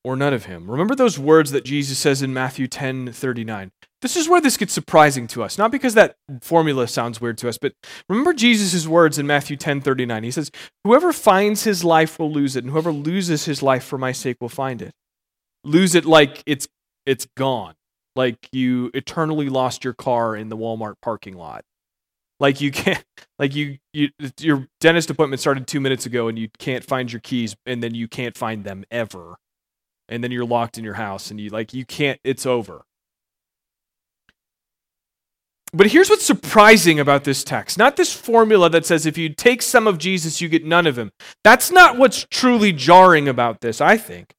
or 0.02 0.16
none 0.16 0.32
of 0.32 0.46
him. 0.46 0.70
Remember 0.70 0.94
those 0.94 1.18
words 1.18 1.50
that 1.50 1.66
Jesus 1.66 1.98
says 1.98 2.22
in 2.22 2.32
Matthew 2.32 2.66
10 2.66 3.12
39. 3.12 3.70
This 4.00 4.16
is 4.16 4.30
where 4.30 4.40
this 4.40 4.56
gets 4.56 4.72
surprising 4.72 5.26
to 5.26 5.42
us. 5.42 5.58
Not 5.58 5.70
because 5.70 5.92
that 5.92 6.16
formula 6.40 6.88
sounds 6.88 7.20
weird 7.20 7.36
to 7.36 7.50
us, 7.50 7.58
but 7.58 7.74
remember 8.08 8.32
Jesus' 8.32 8.86
words 8.86 9.18
in 9.18 9.26
Matthew 9.26 9.58
10 9.58 9.82
39. 9.82 10.22
He 10.22 10.30
says, 10.30 10.50
Whoever 10.82 11.12
finds 11.12 11.64
his 11.64 11.84
life 11.84 12.18
will 12.18 12.32
lose 12.32 12.56
it, 12.56 12.64
and 12.64 12.72
whoever 12.72 12.92
loses 12.92 13.44
his 13.44 13.62
life 13.62 13.84
for 13.84 13.98
my 13.98 14.12
sake 14.12 14.38
will 14.40 14.48
find 14.48 14.80
it. 14.80 14.92
Lose 15.64 15.94
it 15.94 16.06
like 16.06 16.42
it's 16.46 16.66
it's 17.04 17.26
gone. 17.36 17.74
Like 18.16 18.38
you 18.52 18.90
eternally 18.94 19.50
lost 19.50 19.84
your 19.84 19.92
car 19.92 20.34
in 20.34 20.48
the 20.48 20.56
Walmart 20.56 20.94
parking 21.02 21.36
lot. 21.36 21.62
Like 22.40 22.61
you 22.61 22.72
can't, 22.72 23.05
like 23.38 23.55
you, 23.55 23.79
you, 23.92 24.09
your 24.40 24.66
dentist 24.81 25.11
appointment 25.11 25.40
started 25.40 25.66
two 25.66 25.81
minutes 25.81 26.07
ago, 26.07 26.29
and 26.29 26.38
you 26.38 26.48
can't 26.59 26.85
find 26.85 27.12
your 27.12 27.20
keys, 27.20 27.55
and 27.66 27.83
then 27.83 27.94
you 27.94 28.09
can't 28.09 28.37
find 28.37 28.64
them 28.64 28.85
ever, 28.90 29.37
and 30.09 30.24
then 30.24 30.33
you're 30.33 30.46
locked 30.46 30.79
in 30.79 30.85
your 30.85 30.94
house, 30.94 31.31
and 31.31 31.38
you 31.38 31.50
like 31.50 31.72
you 31.72 31.85
can't. 31.85 32.18
It's 32.24 32.46
over. 32.46 32.83
But 35.72 35.87
here's 35.87 36.11
what's 36.11 36.24
surprising 36.24 36.98
about 36.98 37.22
this 37.22 37.44
text. 37.44 37.79
Not 37.79 37.96
this 37.96 38.12
formula 38.12 38.68
that 38.70 38.85
says 38.85 39.07
if 39.07 39.16
you 39.16 39.29
take 39.29 39.62
some 39.62 39.87
of 39.87 39.98
Jesus, 39.98 40.40
you 40.40 40.48
get 40.48 40.64
none 40.64 40.87
of 40.87 40.98
him. 40.98 41.12
That's 41.44 41.70
not 41.70 41.96
what's 41.96 42.26
truly 42.29 42.72
jarring 42.72 43.29
about 43.29 43.61
this, 43.61 43.81
I 43.81 43.96
think. 43.96 44.35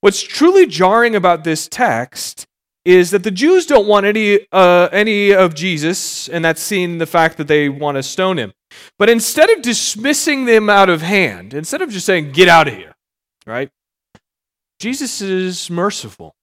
What's 0.00 0.22
truly 0.22 0.66
jarring 0.66 1.14
about 1.14 1.44
this 1.44 1.68
text 1.68 2.46
is 2.84 3.10
that 3.12 3.22
the 3.22 3.30
Jews 3.30 3.66
don't 3.66 3.86
want 3.86 4.06
any, 4.06 4.40
uh, 4.50 4.88
any 4.90 5.32
of 5.32 5.54
Jesus, 5.54 6.28
and 6.28 6.44
that's 6.44 6.60
seen 6.60 6.98
the 6.98 7.06
fact 7.06 7.36
that 7.36 7.46
they 7.46 7.68
want 7.68 7.96
to 7.96 8.02
stone 8.02 8.38
him. 8.38 8.52
But 8.98 9.08
instead 9.08 9.50
of 9.50 9.62
dismissing 9.62 10.46
them 10.46 10.68
out 10.68 10.88
of 10.88 11.02
hand, 11.02 11.54
instead 11.54 11.82
of 11.82 11.90
just 11.90 12.06
saying, 12.06 12.32
get 12.32 12.48
out 12.48 12.68
of 12.68 12.74
here, 12.74 12.94
right? 13.46 13.70
Jesus 14.80 15.20
is 15.20 15.70
merciful. 15.70 16.34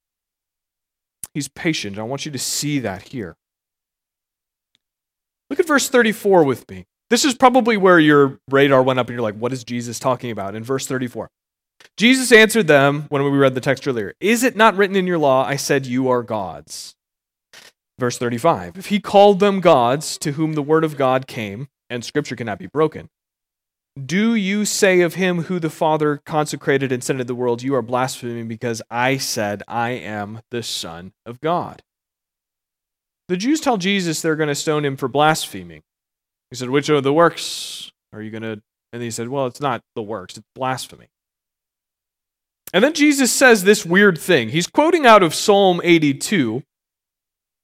He's 1.33 1.49
patient. 1.49 1.99
I 1.99 2.03
want 2.03 2.25
you 2.25 2.31
to 2.31 2.39
see 2.39 2.79
that 2.79 3.09
here. 3.09 3.35
Look 5.49 5.59
at 5.59 5.67
verse 5.67 5.89
34 5.89 6.43
with 6.43 6.69
me. 6.69 6.85
This 7.09 7.25
is 7.25 7.33
probably 7.33 7.75
where 7.75 7.99
your 7.99 8.39
radar 8.49 8.83
went 8.83 8.99
up 8.99 9.07
and 9.07 9.15
you're 9.15 9.23
like, 9.23 9.35
what 9.35 9.51
is 9.51 9.63
Jesus 9.63 9.99
talking 9.99 10.31
about? 10.31 10.55
In 10.55 10.63
verse 10.63 10.85
34. 10.85 11.29
Jesus 11.97 12.31
answered 12.31 12.67
them 12.67 13.05
when 13.09 13.23
we 13.23 13.29
read 13.29 13.55
the 13.55 13.61
text 13.61 13.87
earlier 13.87 14.13
Is 14.19 14.43
it 14.43 14.55
not 14.55 14.75
written 14.75 14.95
in 14.95 15.07
your 15.07 15.17
law, 15.17 15.45
I 15.45 15.55
said, 15.55 15.85
You 15.85 16.09
are 16.09 16.23
gods? 16.23 16.95
Verse 17.97 18.17
35 18.17 18.77
If 18.77 18.87
he 18.87 18.99
called 18.99 19.39
them 19.39 19.59
gods 19.59 20.17
to 20.19 20.33
whom 20.33 20.53
the 20.53 20.61
word 20.61 20.83
of 20.83 20.97
God 20.97 21.27
came, 21.27 21.67
and 21.89 22.05
scripture 22.05 22.35
cannot 22.35 22.59
be 22.59 22.67
broken, 22.67 23.09
do 24.05 24.35
you 24.35 24.65
say 24.65 25.01
of 25.01 25.15
him 25.15 25.43
who 25.43 25.59
the 25.59 25.69
Father 25.69 26.21
consecrated 26.25 26.91
and 26.91 27.03
sent 27.03 27.19
into 27.19 27.27
the 27.27 27.35
world, 27.35 27.61
You 27.61 27.75
are 27.75 27.81
blaspheming 27.81 28.47
because 28.47 28.81
I 28.89 29.17
said, 29.17 29.63
I 29.67 29.91
am 29.91 30.41
the 30.51 30.63
Son 30.63 31.11
of 31.25 31.41
God? 31.41 31.83
The 33.27 33.37
Jews 33.37 33.59
tell 33.59 33.77
Jesus 33.77 34.21
they're 34.21 34.35
going 34.35 34.47
to 34.47 34.55
stone 34.55 34.85
him 34.85 34.97
for 34.97 35.07
blaspheming. 35.07 35.83
He 36.49 36.55
said, 36.55 36.69
Which 36.69 36.89
of 36.89 37.03
the 37.03 37.13
works 37.13 37.91
are 38.13 38.21
you 38.21 38.31
going 38.31 38.43
to? 38.43 38.61
And 38.91 39.03
he 39.03 39.11
said, 39.11 39.27
Well, 39.27 39.45
it's 39.47 39.61
not 39.61 39.81
the 39.95 40.01
works, 40.01 40.37
it's 40.37 40.47
blasphemy. 40.55 41.07
And 42.73 42.83
then 42.83 42.93
Jesus 42.93 43.31
says 43.31 43.63
this 43.63 43.85
weird 43.85 44.17
thing. 44.17 44.49
He's 44.49 44.67
quoting 44.67 45.05
out 45.05 45.23
of 45.23 45.33
Psalm 45.33 45.81
82. 45.83 46.63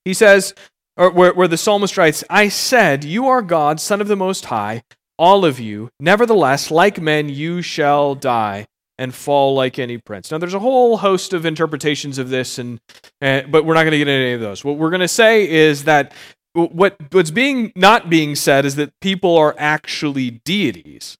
He 0.03 0.13
says, 0.13 0.53
or 0.97 1.11
where, 1.11 1.33
where 1.33 1.47
the 1.47 1.57
psalmist 1.57 1.97
writes, 1.97 2.23
I 2.29 2.47
said, 2.49 3.03
You 3.03 3.27
are 3.27 3.41
God, 3.41 3.79
Son 3.79 4.01
of 4.01 4.07
the 4.07 4.15
Most 4.15 4.45
High, 4.45 4.83
all 5.17 5.45
of 5.45 5.59
you. 5.59 5.89
Nevertheless, 5.99 6.71
like 6.71 7.01
men, 7.01 7.29
you 7.29 7.61
shall 7.61 8.15
die 8.15 8.67
and 8.97 9.13
fall 9.13 9.55
like 9.55 9.77
any 9.77 9.97
prince. 9.97 10.31
Now, 10.31 10.37
there's 10.37 10.53
a 10.53 10.59
whole 10.59 10.97
host 10.97 11.33
of 11.33 11.45
interpretations 11.45 12.17
of 12.17 12.29
this, 12.29 12.57
and, 12.57 12.79
but 13.19 13.65
we're 13.65 13.73
not 13.73 13.83
going 13.83 13.91
to 13.91 13.97
get 13.97 14.07
into 14.07 14.25
any 14.25 14.33
of 14.33 14.41
those. 14.41 14.63
What 14.63 14.77
we're 14.77 14.89
going 14.89 15.01
to 15.01 15.07
say 15.07 15.49
is 15.49 15.83
that 15.83 16.13
what, 16.53 16.95
what's 17.11 17.31
being 17.31 17.73
not 17.75 18.09
being 18.09 18.35
said 18.35 18.65
is 18.65 18.75
that 18.75 18.93
people 19.01 19.37
are 19.37 19.53
actually 19.57 20.31
deities. 20.45 21.17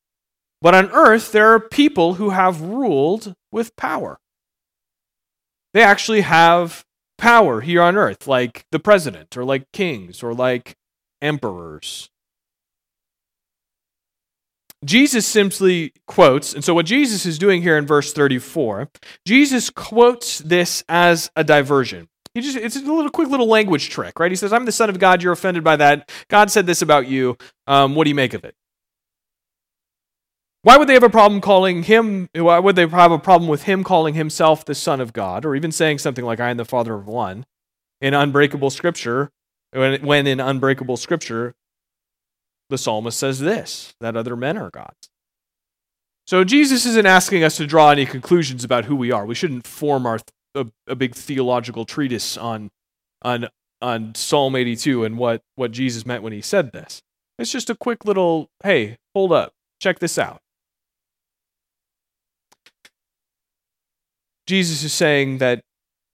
But 0.62 0.74
on 0.74 0.90
earth, 0.92 1.34
there 1.34 1.54
are 1.54 1.60
people 1.60 2.14
who 2.14 2.30
have 2.30 2.62
ruled 2.62 3.34
with 3.56 3.76
power. 3.78 4.20
They 5.74 5.82
actually 5.82 6.22
have 6.22 6.84
power 7.18 7.62
here 7.62 7.82
on 7.82 7.96
earth, 7.96 8.28
like 8.28 8.66
the 8.72 8.80
president, 8.80 9.38
or 9.38 9.46
like 9.46 9.72
kings, 9.72 10.22
or 10.22 10.34
like 10.34 10.76
emperors. 11.22 12.10
Jesus 14.84 15.26
simply 15.26 15.94
quotes, 16.06 16.54
and 16.54 16.66
so 16.66 16.74
what 16.74 16.86
Jesus 16.86 17.26
is 17.26 17.40
doing 17.40 17.62
here 17.62 17.78
in 17.78 17.88
verse 17.88 18.12
34, 18.12 18.90
Jesus 19.26 19.70
quotes 19.70 20.40
this 20.40 20.84
as 20.90 21.32
a 21.38 21.44
diversion. 21.44 22.10
He 22.34 22.42
just 22.42 22.58
it's 22.58 22.76
a 22.76 22.82
little 22.82 23.10
quick 23.10 23.30
little 23.30 23.48
language 23.48 23.90
trick, 23.90 24.20
right? 24.20 24.32
He 24.32 24.36
says, 24.36 24.52
"I'm 24.52 24.66
the 24.66 24.74
son 24.74 24.90
of 24.90 25.00
God. 25.00 25.24
You're 25.24 25.32
offended 25.32 25.64
by 25.64 25.78
that. 25.78 26.12
God 26.28 26.52
said 26.52 26.68
this 26.68 26.82
about 26.82 27.08
you. 27.08 27.38
Um, 27.68 27.96
what 27.96 28.04
do 28.04 28.10
you 28.10 28.16
make 28.16 28.34
of 28.34 28.44
it?" 28.44 28.54
Why 30.66 30.78
would 30.78 30.90
they 30.90 30.96
have 30.96 31.04
a 31.04 31.12
problem 31.12 31.42
calling 31.42 31.84
him? 31.84 32.28
Why 32.34 32.58
would 32.58 32.76
they 32.76 32.88
have 32.88 33.12
a 33.12 33.20
problem 33.20 33.48
with 33.48 33.64
him 33.64 33.84
calling 33.84 34.16
himself 34.16 34.66
the 34.66 34.74
son 34.74 35.00
of 35.00 35.14
God, 35.14 35.46
or 35.46 35.56
even 35.56 35.72
saying 35.72 36.00
something 36.00 36.26
like, 36.26 36.40
"I 36.40 36.50
am 36.50 36.58
the 36.58 36.66
father 36.66 36.96
of 36.96 37.06
one"? 37.06 37.46
In 38.02 38.16
unbreakable 38.16 38.72
scripture, 38.72 39.30
when, 39.72 40.26
in 40.26 40.40
unbreakable 40.40 40.98
scripture, 40.98 41.54
the 42.72 42.80
psalmist 42.80 43.20
says 43.20 43.42
this 43.42 43.94
that 44.00 44.18
other 44.18 44.36
men 44.36 44.58
are 44.58 44.72
gods. 44.72 45.12
So 46.26 46.44
Jesus 46.44 46.84
isn't 46.88 47.06
asking 47.06 47.44
us 47.44 47.58
to 47.58 47.68
draw 47.68 47.92
any 47.92 48.08
conclusions 48.08 48.64
about 48.64 48.86
who 48.86 48.96
we 48.96 49.12
are. 49.12 49.28
We 49.28 49.36
shouldn't 49.36 49.68
form 49.68 50.08
our 50.08 50.18
a, 50.56 50.66
a 50.88 50.96
big 50.96 51.14
theological 51.14 51.86
treatise 51.86 52.38
on 52.38 52.72
on 53.22 53.50
on 53.84 54.16
Psalm 54.16 54.56
82 54.56 55.04
and 55.04 55.20
what 55.20 55.44
what 55.58 55.72
Jesus 55.72 56.08
meant 56.08 56.24
when 56.24 56.34
he 56.34 56.42
said 56.42 56.72
this. 56.72 57.04
It's 57.38 57.52
just 57.52 57.70
a 57.70 57.76
quick 57.76 58.04
little 58.04 58.50
hey, 58.64 58.98
hold 59.14 59.32
up. 59.32 59.54
Check 59.80 60.00
this 60.00 60.18
out. 60.18 60.42
Jesus 64.48 64.84
is 64.84 64.94
saying 64.94 65.40
that 65.40 65.62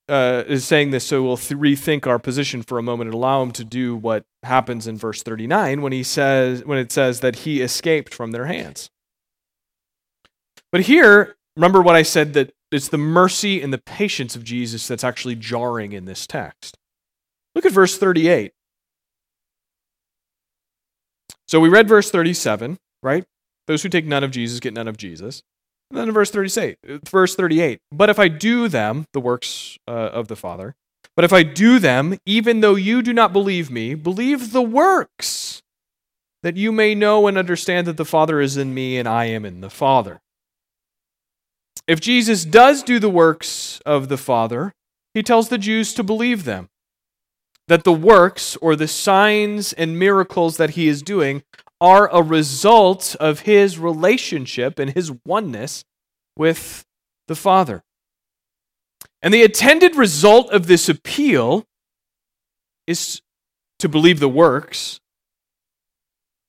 uh, 0.10 0.44
is 0.48 0.66
saying 0.66 0.92
this 0.92 1.06
so 1.06 1.24
we'll 1.24 1.38
th- 1.38 1.60
rethink 1.60 2.06
our 2.06 2.20
position 2.20 2.62
for 2.62 2.78
a 2.78 2.84
moment 2.84 3.08
and 3.08 3.14
allow 3.14 3.42
him 3.42 3.52
to 3.52 3.64
do 3.64 3.96
what 3.96 4.26
happens 4.44 4.88
in 4.88 4.98
verse 4.98 5.24
39 5.24 5.82
when 5.82 5.94
he 5.94 6.04
says 6.04 6.66
when 6.66 6.78
it 6.78 6.92
says 6.92 7.22
that 7.22 7.38
he 7.38 7.62
escaped 7.62 8.14
from 8.14 8.32
their 8.32 8.46
hands. 8.46 8.90
But 10.72 10.82
here, 10.82 11.36
remember 11.56 11.82
what 11.82 11.96
I 11.96 12.02
said 12.02 12.34
that 12.34 12.52
it's 12.72 12.88
the 12.88 12.98
mercy 12.98 13.62
and 13.62 13.74
the 13.74 13.78
patience 13.78 14.36
of 14.36 14.44
Jesus 14.44 14.88
that's 14.88 15.04
actually 15.04 15.36
jarring 15.36 15.92
in 15.92 16.06
this 16.06 16.26
text. 16.26 16.78
Look 17.54 17.66
at 17.66 17.74
verse 17.74 17.98
38. 17.98 18.54
So 21.48 21.60
we 21.60 21.68
read 21.68 21.88
verse 21.90 22.10
37, 22.10 22.78
right? 23.04 23.26
Those 23.68 23.84
who 23.84 23.90
take 23.90 24.06
none 24.06 24.24
of 24.24 24.32
Jesus 24.32 24.62
get 24.62 24.74
none 24.74 24.88
of 24.88 24.96
Jesus. 24.96 25.44
And 25.92 25.98
then 25.98 26.08
in 26.08 26.14
verse 26.14 26.32
38, 26.32 26.78
verse 27.10 27.36
38, 27.36 27.80
but 27.92 28.10
if 28.10 28.18
I 28.18 28.30
do 28.30 28.70
them, 28.70 29.08
the 29.12 29.20
works 29.20 29.78
uh, 29.90 29.92
of 29.92 30.30
the 30.30 30.38
Father, 30.38 30.74
but 31.18 31.26
if 31.26 31.34
I 31.34 31.44
do 31.44 31.80
them, 31.80 32.18
even 32.26 32.62
though 32.62 32.76
you 32.76 33.02
do 33.02 33.12
not 33.12 33.34
believe 33.34 33.70
me, 33.70 33.94
believe 33.96 34.54
the 34.54 34.62
works, 34.62 35.62
that 36.44 36.56
you 36.56 36.72
may 36.72 36.96
know 36.96 37.28
and 37.28 37.38
understand 37.38 37.88
that 37.88 37.98
the 37.98 38.06
Father 38.06 38.40
is 38.40 38.56
in 38.56 38.74
me 38.74 38.98
and 38.98 39.06
I 39.06 39.26
am 39.26 39.44
in 39.44 39.60
the 39.60 39.70
Father. 39.70 40.22
If 41.88 42.00
Jesus 42.00 42.46
does 42.46 42.84
do 42.84 42.98
the 42.98 43.10
works 43.10 43.82
of 43.86 44.08
the 44.08 44.18
Father, 44.18 44.72
he 45.14 45.22
tells 45.22 45.50
the 45.50 45.58
Jews 45.58 45.94
to 45.96 46.04
believe 46.04 46.46
them. 46.46 46.70
That 47.68 47.84
the 47.84 47.92
works 47.92 48.56
or 48.62 48.78
the 48.78 48.88
signs 48.88 49.74
and 49.74 50.00
miracles 50.00 50.56
that 50.56 50.72
he 50.72 50.88
is 50.88 51.02
doing 51.02 51.44
are 51.82 52.08
a 52.14 52.22
result 52.22 53.16
of 53.20 53.42
his 53.42 53.80
relationship 53.80 54.78
and 54.78 54.92
his 54.92 55.12
oneness 55.26 55.84
with 56.38 56.86
the 57.28 57.36
Father. 57.36 57.84
And 59.22 59.34
the 59.34 59.44
intended 59.44 59.96
result 59.96 60.52
of 60.52 60.68
this 60.68 60.88
appeal 60.88 61.66
is 62.86 63.22
to 63.80 63.90
believe 63.90 64.20
the 64.20 64.30
works, 64.30 65.00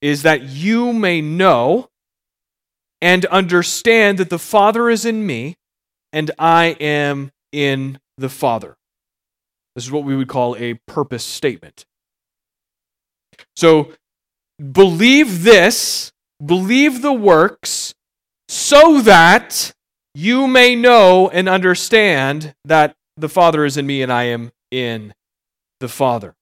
is 0.03 0.23
that 0.23 0.43
you 0.43 0.93
may 0.93 1.23
know 1.23 1.89
and 3.01 3.25
understand 3.27 4.19
that 4.19 4.31
the 4.31 4.39
Father 4.39 4.91
is 4.91 5.07
in 5.07 5.27
me 5.27 5.57
and 6.13 6.31
I 6.39 6.77
am 6.79 7.33
in 7.53 7.99
the 8.19 8.29
Father. 8.29 8.77
This 9.75 9.85
is 9.85 9.91
what 9.91 10.05
we 10.05 10.15
would 10.15 10.29
call 10.29 10.57
a 10.57 10.75
purpose 10.87 11.25
statement. 11.25 11.87
So, 13.57 13.93
believe 14.59 15.45
this, 15.45 16.13
believe 16.45 17.03
the 17.03 17.13
works, 17.13 17.95
so 18.49 19.01
that 19.01 19.73
you 20.15 20.47
may 20.47 20.77
know 20.77 21.29
and 21.31 21.49
understand 21.49 22.55
that 22.65 22.95
the 23.17 23.29
Father 23.29 23.65
is 23.65 23.77
in 23.77 23.87
me 23.87 24.03
and 24.03 24.13
I 24.13 24.25
am 24.25 24.53
in 24.71 25.15
the 25.81 25.89
Father. 25.89 26.35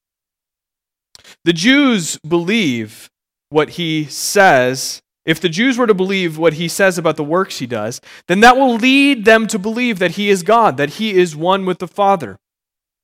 The 1.44 1.52
Jews 1.52 2.18
believe 2.18 3.10
what 3.50 3.70
he 3.70 4.04
says. 4.04 5.02
If 5.24 5.40
the 5.40 5.48
Jews 5.48 5.76
were 5.76 5.86
to 5.86 5.94
believe 5.94 6.38
what 6.38 6.54
he 6.54 6.66
says 6.66 6.98
about 6.98 7.16
the 7.16 7.24
works 7.24 7.58
he 7.58 7.66
does, 7.66 8.00
then 8.26 8.40
that 8.40 8.56
will 8.56 8.74
lead 8.74 9.24
them 9.24 9.46
to 9.48 9.58
believe 9.58 9.98
that 9.98 10.12
he 10.12 10.30
is 10.30 10.42
God, 10.42 10.76
that 10.76 10.90
he 10.90 11.12
is 11.12 11.36
one 11.36 11.66
with 11.66 11.78
the 11.78 11.88
Father. 11.88 12.38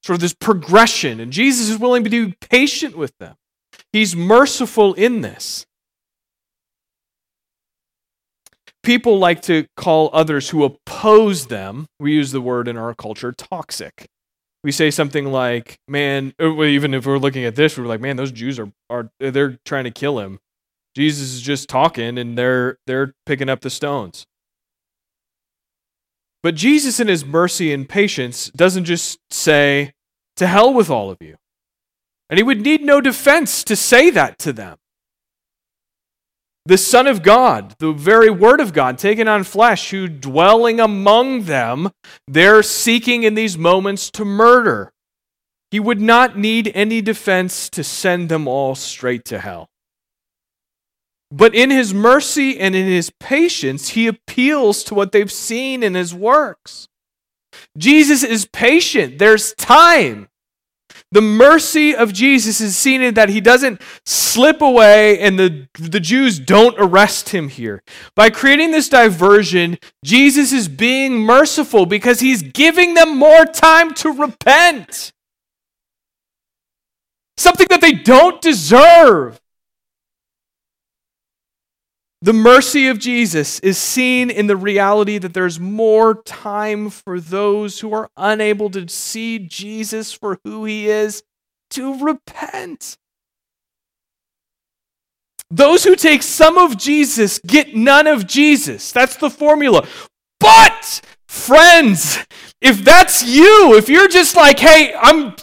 Sort 0.02 0.14
of 0.16 0.20
this 0.20 0.34
progression. 0.34 1.20
And 1.20 1.32
Jesus 1.32 1.68
is 1.68 1.78
willing 1.78 2.04
to 2.04 2.10
be 2.10 2.36
patient 2.48 2.96
with 2.96 3.16
them. 3.18 3.36
He's 3.92 4.14
merciful 4.14 4.94
in 4.94 5.20
this. 5.20 5.66
People 8.82 9.18
like 9.18 9.42
to 9.42 9.66
call 9.76 10.10
others 10.12 10.50
who 10.50 10.62
oppose 10.62 11.46
them, 11.46 11.86
we 11.98 12.12
use 12.12 12.30
the 12.30 12.40
word 12.40 12.68
in 12.68 12.76
our 12.76 12.94
culture, 12.94 13.32
toxic. 13.32 14.06
We 14.62 14.70
say 14.72 14.90
something 14.90 15.26
like, 15.26 15.78
man, 15.88 16.34
even 16.40 16.94
if 16.94 17.06
we're 17.06 17.18
looking 17.18 17.44
at 17.44 17.56
this, 17.56 17.76
we're 17.78 17.86
like, 17.86 18.00
man, 18.00 18.16
those 18.16 18.32
Jews 18.32 18.58
are, 18.58 18.70
are 18.90 19.10
they're 19.18 19.58
trying 19.64 19.84
to 19.84 19.90
kill 19.90 20.18
him. 20.18 20.38
Jesus 20.94 21.34
is 21.34 21.42
just 21.42 21.68
talking 21.68 22.16
and 22.16 22.38
they're 22.38 22.78
they're 22.86 23.12
picking 23.26 23.48
up 23.48 23.60
the 23.60 23.70
stones. 23.70 24.24
But 26.42 26.54
Jesus 26.54 27.00
in 27.00 27.08
his 27.08 27.24
mercy 27.24 27.72
and 27.72 27.88
patience 27.88 28.50
doesn't 28.50 28.84
just 28.84 29.18
say, 29.30 29.92
to 30.36 30.46
hell 30.46 30.72
with 30.72 30.90
all 30.90 31.10
of 31.10 31.18
you. 31.20 31.36
And 32.28 32.38
he 32.38 32.42
would 32.42 32.60
need 32.60 32.82
no 32.82 33.00
defense 33.00 33.62
to 33.64 33.76
say 33.76 34.10
that 34.10 34.38
to 34.40 34.52
them. 34.52 34.78
The 36.64 36.78
Son 36.78 37.06
of 37.06 37.22
God, 37.22 37.76
the 37.78 37.92
very 37.92 38.28
Word 38.28 38.60
of 38.60 38.72
God, 38.72 38.98
taken 38.98 39.28
on 39.28 39.44
flesh, 39.44 39.90
who 39.90 40.08
dwelling 40.08 40.80
among 40.80 41.44
them, 41.44 41.92
they're 42.26 42.64
seeking 42.64 43.22
in 43.22 43.34
these 43.34 43.56
moments 43.56 44.10
to 44.12 44.24
murder. 44.24 44.92
He 45.70 45.78
would 45.78 46.00
not 46.00 46.36
need 46.36 46.72
any 46.74 47.00
defense 47.00 47.68
to 47.70 47.84
send 47.84 48.28
them 48.28 48.48
all 48.48 48.74
straight 48.74 49.24
to 49.26 49.38
hell. 49.38 49.68
But 51.30 51.54
in 51.54 51.70
his 51.70 51.94
mercy 51.94 52.58
and 52.58 52.74
in 52.74 52.86
his 52.86 53.12
patience, 53.20 53.90
he 53.90 54.08
appeals 54.08 54.82
to 54.84 54.94
what 54.94 55.12
they've 55.12 55.30
seen 55.30 55.84
in 55.84 55.94
his 55.94 56.12
works. 56.14 56.88
Jesus 57.76 58.24
is 58.24 58.46
patient. 58.46 59.18
There's 59.18 59.54
time. 59.54 60.28
The 61.12 61.20
mercy 61.22 61.94
of 61.94 62.12
Jesus 62.12 62.60
is 62.60 62.76
seen 62.76 63.00
in 63.00 63.14
that 63.14 63.28
he 63.28 63.40
doesn't 63.40 63.80
slip 64.04 64.60
away 64.60 65.18
and 65.20 65.38
the, 65.38 65.68
the 65.78 66.00
Jews 66.00 66.38
don't 66.38 66.74
arrest 66.78 67.28
him 67.28 67.48
here. 67.48 67.82
By 68.16 68.28
creating 68.28 68.72
this 68.72 68.88
diversion, 68.88 69.78
Jesus 70.04 70.52
is 70.52 70.68
being 70.68 71.18
merciful 71.18 71.86
because 71.86 72.20
he's 72.20 72.42
giving 72.42 72.94
them 72.94 73.16
more 73.16 73.44
time 73.44 73.94
to 73.94 74.10
repent. 74.10 75.12
Something 77.36 77.68
that 77.70 77.80
they 77.80 77.92
don't 77.92 78.42
deserve. 78.42 79.40
The 82.22 82.32
mercy 82.32 82.88
of 82.88 82.98
Jesus 82.98 83.60
is 83.60 83.76
seen 83.76 84.30
in 84.30 84.46
the 84.46 84.56
reality 84.56 85.18
that 85.18 85.34
there's 85.34 85.60
more 85.60 86.22
time 86.22 86.88
for 86.88 87.20
those 87.20 87.80
who 87.80 87.92
are 87.92 88.10
unable 88.16 88.70
to 88.70 88.88
see 88.88 89.38
Jesus 89.38 90.12
for 90.12 90.38
who 90.42 90.64
he 90.64 90.88
is 90.88 91.22
to 91.70 92.02
repent. 92.02 92.96
Those 95.50 95.84
who 95.84 95.94
take 95.94 96.22
some 96.22 96.58
of 96.58 96.76
Jesus 96.76 97.38
get 97.46 97.76
none 97.76 98.06
of 98.06 98.26
Jesus. 98.26 98.90
That's 98.92 99.16
the 99.16 99.30
formula. 99.30 99.86
But, 100.40 101.02
friends, 101.28 102.18
if 102.60 102.82
that's 102.82 103.22
you, 103.22 103.76
if 103.76 103.88
you're 103.88 104.08
just 104.08 104.34
like, 104.34 104.58
hey, 104.58 104.94
I'm 104.98 105.36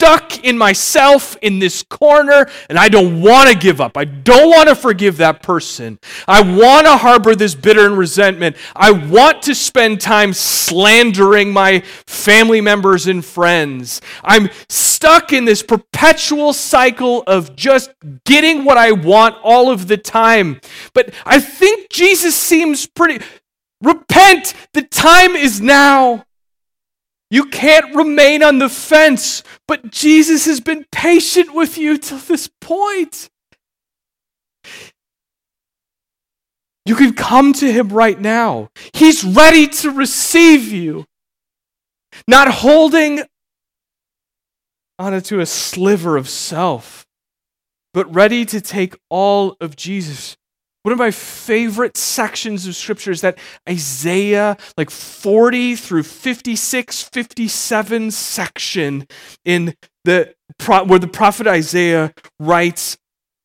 stuck 0.00 0.44
in 0.44 0.56
myself 0.56 1.36
in 1.42 1.58
this 1.58 1.82
corner 1.82 2.48
and 2.68 2.78
I 2.78 2.88
don't 2.88 3.20
want 3.20 3.50
to 3.50 3.58
give 3.58 3.80
up. 3.80 3.96
I 3.96 4.04
don't 4.04 4.48
want 4.48 4.68
to 4.68 4.76
forgive 4.76 5.16
that 5.16 5.42
person. 5.42 5.98
I 6.28 6.40
want 6.40 6.86
to 6.86 6.96
harbor 6.96 7.34
this 7.34 7.56
bitter 7.56 7.84
and 7.84 7.98
resentment. 7.98 8.56
I 8.76 8.92
want 8.92 9.42
to 9.42 9.56
spend 9.56 10.00
time 10.00 10.34
slandering 10.34 11.52
my 11.52 11.80
family 12.06 12.60
members 12.60 13.08
and 13.08 13.24
friends. 13.24 14.00
I'm 14.22 14.50
stuck 14.68 15.32
in 15.32 15.44
this 15.44 15.64
perpetual 15.64 16.52
cycle 16.52 17.24
of 17.26 17.56
just 17.56 17.90
getting 18.24 18.64
what 18.64 18.78
I 18.78 18.92
want 18.92 19.34
all 19.42 19.68
of 19.68 19.88
the 19.88 19.96
time. 19.96 20.60
But 20.94 21.12
I 21.26 21.40
think 21.40 21.90
Jesus 21.90 22.36
seems 22.36 22.86
pretty. 22.86 23.24
Repent! 23.82 24.54
The 24.74 24.82
time 24.82 25.34
is 25.34 25.60
now. 25.60 26.24
You 27.30 27.44
can't 27.46 27.94
remain 27.94 28.42
on 28.42 28.58
the 28.58 28.68
fence, 28.68 29.42
but 29.66 29.90
Jesus 29.90 30.46
has 30.46 30.60
been 30.60 30.86
patient 30.90 31.54
with 31.54 31.76
you 31.76 31.98
till 31.98 32.18
this 32.18 32.48
point. 32.60 33.28
You 36.86 36.94
can 36.94 37.12
come 37.12 37.52
to 37.54 37.70
him 37.70 37.90
right 37.90 38.18
now. 38.18 38.70
He's 38.94 39.22
ready 39.22 39.66
to 39.68 39.90
receive 39.90 40.72
you. 40.72 41.04
Not 42.26 42.48
holding 42.48 43.20
onto 44.98 45.38
a 45.40 45.46
sliver 45.46 46.16
of 46.16 46.30
self, 46.30 47.06
but 47.92 48.12
ready 48.12 48.46
to 48.46 48.60
take 48.62 48.96
all 49.10 49.56
of 49.60 49.76
Jesus. 49.76 50.38
One 50.82 50.92
of 50.92 50.98
my 50.98 51.10
favorite 51.10 51.96
sections 51.96 52.66
of 52.66 52.76
scripture 52.76 53.10
is 53.10 53.20
that 53.20 53.38
Isaiah, 53.68 54.56
like 54.76 54.90
40 54.90 55.76
through 55.76 56.04
56, 56.04 57.02
57 57.02 58.10
section 58.10 59.06
in 59.44 59.74
the 60.04 60.34
where 60.66 60.98
the 60.98 61.08
prophet 61.08 61.46
Isaiah 61.46 62.14
writes 62.40 62.96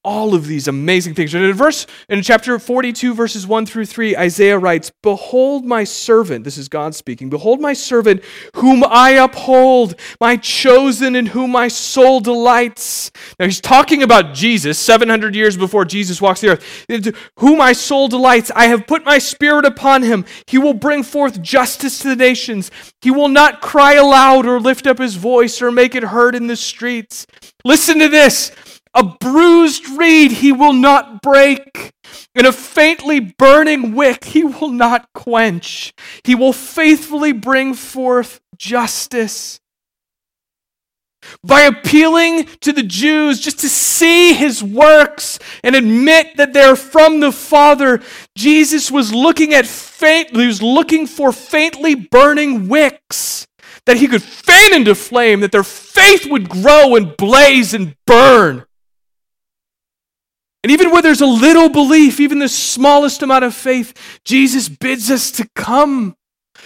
all 0.04 0.36
of 0.36 0.48
these 0.48 0.68
amazing 0.68 1.14
things. 1.14 1.34
And 1.34 1.44
in 1.44 1.54
verse 1.54 1.88
in 2.10 2.22
chapter 2.22 2.60
42 2.60 3.14
verses 3.14 3.48
1 3.48 3.66
through 3.66 3.86
3 3.86 4.16
Isaiah 4.18 4.58
writes, 4.58 4.92
"Behold 5.02 5.66
my 5.66 5.84
servant, 5.84 6.44
this 6.44 6.58
is 6.58 6.68
God 6.68 6.94
speaking. 6.94 7.30
Behold 7.30 7.62
my 7.62 7.74
servant 7.74 8.22
whom 8.56 8.84
I 8.84 9.12
uphold, 9.12 9.96
my 10.20 10.36
chosen 10.36 11.16
in 11.16 11.28
whom 11.28 11.52
my 11.52 11.68
soul 11.68 12.20
delights." 12.20 13.12
Now 13.40 13.46
he's 13.46 13.62
talking 13.62 14.04
about 14.04 14.34
Jesus 14.34 14.78
700 14.78 15.36
years 15.36 15.56
before 15.58 15.86
Jesus 15.86 16.22
walks 16.22 16.42
the 16.42 16.50
earth. 16.50 17.14
Whom 17.40 17.58
my 17.58 17.74
soul 17.74 18.08
delights, 18.08 18.52
I 18.56 18.68
have 18.68 18.88
put 18.88 19.06
my 19.06 19.18
spirit 19.18 19.66
upon 19.66 20.04
him. 20.04 20.26
He 20.48 20.58
will 20.58 20.74
bring 20.74 21.04
forth 21.04 21.42
justice 21.42 22.00
to 22.00 22.10
the 22.10 22.16
nations. 22.16 22.72
He 23.02 23.12
will 23.12 23.30
not 23.30 23.62
cry 23.62 23.94
aloud 23.94 24.46
or 24.46 24.60
lift 24.60 24.86
up 24.86 25.00
his 25.00 25.16
voice 25.16 25.62
or 25.62 25.72
make 25.72 25.96
it 25.96 26.04
heard 26.04 26.36
in 26.36 26.48
the 26.48 26.56
streets. 26.56 27.26
Listen 27.64 28.00
to 28.00 28.10
this. 28.10 28.52
A 28.96 29.04
bruised 29.04 29.90
reed 29.90 30.32
he 30.32 30.52
will 30.52 30.74
not 30.74 31.22
break, 31.22 31.92
and 32.36 32.46
a 32.46 32.52
faintly 32.52 33.20
burning 33.20 33.96
wick 33.96 34.24
he 34.26 34.44
will 34.44 34.70
not 34.70 35.12
quench. 35.14 35.94
He 36.24 36.36
will 36.36 36.54
faithfully 36.54 37.32
bring 37.32 37.74
forth 37.74 38.40
justice. 38.58 39.60
By 41.44 41.62
appealing 41.62 42.46
to 42.62 42.72
the 42.72 42.84
Jews 42.84 43.40
just 43.40 43.60
to 43.60 43.70
see 43.70 44.34
his 44.34 44.64
works 44.64 45.40
and 45.64 45.76
admit 45.76 46.38
that 46.38 46.54
they're 46.54 46.76
from 46.76 47.20
the 47.20 47.32
Father, 47.32 48.02
Jesus 48.36 48.92
was 48.92 49.14
looking 49.14 49.54
at 49.54 49.66
faint, 49.66 50.36
he 50.36 50.46
was 50.46 50.62
looking 50.62 51.08
for 51.08 51.32
faintly 51.32 51.96
burning 51.96 52.68
wicks 52.68 53.48
that 53.86 53.98
he 53.98 54.08
could 54.08 54.22
fan 54.22 54.74
into 54.74 54.96
flame, 54.96 55.40
that 55.40 55.52
their 55.52 55.64
faith 55.64 56.30
would 56.30 56.48
grow 56.50 56.96
and 56.96 57.16
blaze 57.18 57.74
and 57.74 57.96
burn. 58.06 58.66
And 60.64 60.72
even 60.72 60.92
where 60.92 61.02
there's 61.02 61.22
a 61.22 61.26
little 61.26 61.70
belief, 61.70 62.20
even 62.20 62.40
the 62.40 62.48
smallest 62.48 63.22
amount 63.22 63.44
of 63.44 63.54
faith, 63.54 64.22
Jesus 64.24 64.70
bids 64.70 65.12
us 65.12 65.30
to 65.32 65.48
come. 65.56 66.16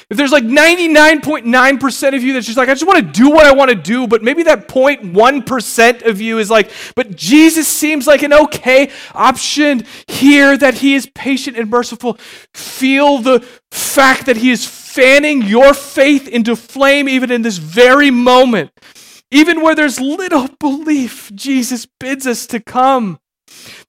If 0.10 0.17
there's 0.17 0.31
like 0.31 0.43
99.9% 0.43 2.15
of 2.15 2.23
you 2.23 2.33
that's 2.33 2.45
just 2.45 2.57
like, 2.57 2.69
I 2.69 2.73
just 2.73 2.86
want 2.86 2.99
to 2.99 3.12
do 3.12 3.29
what 3.29 3.45
I 3.45 3.53
want 3.53 3.69
to 3.69 3.75
do, 3.75 4.07
but 4.07 4.23
maybe 4.23 4.43
that 4.43 4.67
0.1% 4.67 6.05
of 6.05 6.21
you 6.21 6.38
is 6.38 6.49
like, 6.49 6.71
but 6.95 7.15
Jesus 7.15 7.67
seems 7.67 8.05
like 8.07 8.21
an 8.21 8.33
okay 8.33 8.91
option 9.13 9.86
here, 10.07 10.55
that 10.57 10.75
he 10.75 10.93
is 10.93 11.10
patient 11.13 11.57
and 11.57 11.69
merciful. 11.69 12.17
Feel 12.53 13.17
the 13.17 13.39
fact 13.71 14.27
that 14.27 14.38
he 14.38 14.51
is 14.51 14.65
fanning 14.65 15.41
your 15.41 15.73
faith 15.73 16.27
into 16.27 16.55
flame 16.55 17.10
even 17.10 17.31
in 17.31 17.41
this 17.41 17.57
very 17.57 18.12
moment. 18.12 18.71
Even 19.31 19.62
where 19.62 19.75
there's 19.75 19.99
little 19.99 20.47
belief, 20.60 21.31
Jesus 21.36 21.86
bids 21.99 22.25
us 22.25 22.45
to 22.47 22.62
come. 22.62 23.19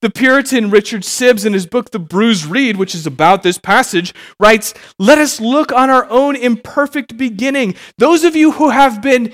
The 0.00 0.10
Puritan 0.10 0.70
Richard 0.70 1.02
Sibbes, 1.02 1.44
in 1.44 1.52
his 1.52 1.66
book 1.66 1.90
The 1.90 1.98
Bruised 1.98 2.46
Reed, 2.46 2.76
which 2.76 2.94
is 2.94 3.04
about 3.04 3.42
this 3.42 3.58
passage, 3.58 4.14
writes 4.38 4.72
Let 4.96 5.18
us 5.18 5.40
look 5.40 5.72
on 5.72 5.90
our 5.90 6.08
own 6.08 6.36
imperfect 6.36 7.16
beginning. 7.16 7.74
Those 7.98 8.22
of 8.22 8.36
you 8.36 8.52
who 8.52 8.70
have 8.70 9.02
been 9.02 9.32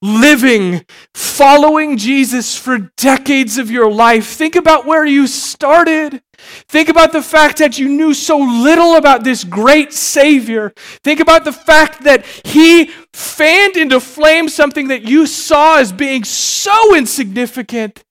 living, 0.00 0.86
following 1.14 1.98
Jesus 1.98 2.56
for 2.56 2.90
decades 2.96 3.58
of 3.58 3.70
your 3.70 3.90
life, 3.90 4.26
think 4.26 4.56
about 4.56 4.86
where 4.86 5.04
you 5.04 5.26
started. 5.26 6.22
Think 6.68 6.88
about 6.88 7.12
the 7.12 7.22
fact 7.22 7.58
that 7.58 7.78
you 7.78 7.88
knew 7.88 8.14
so 8.14 8.38
little 8.38 8.96
about 8.96 9.22
this 9.22 9.44
great 9.44 9.92
Savior. 9.92 10.72
Think 11.02 11.20
about 11.20 11.44
the 11.44 11.52
fact 11.52 12.04
that 12.04 12.24
He 12.44 12.90
fanned 13.12 13.76
into 13.76 14.00
flame 14.00 14.48
something 14.48 14.88
that 14.88 15.02
you 15.02 15.26
saw 15.26 15.78
as 15.78 15.92
being 15.92 16.24
so 16.24 16.94
insignificant 16.94 18.02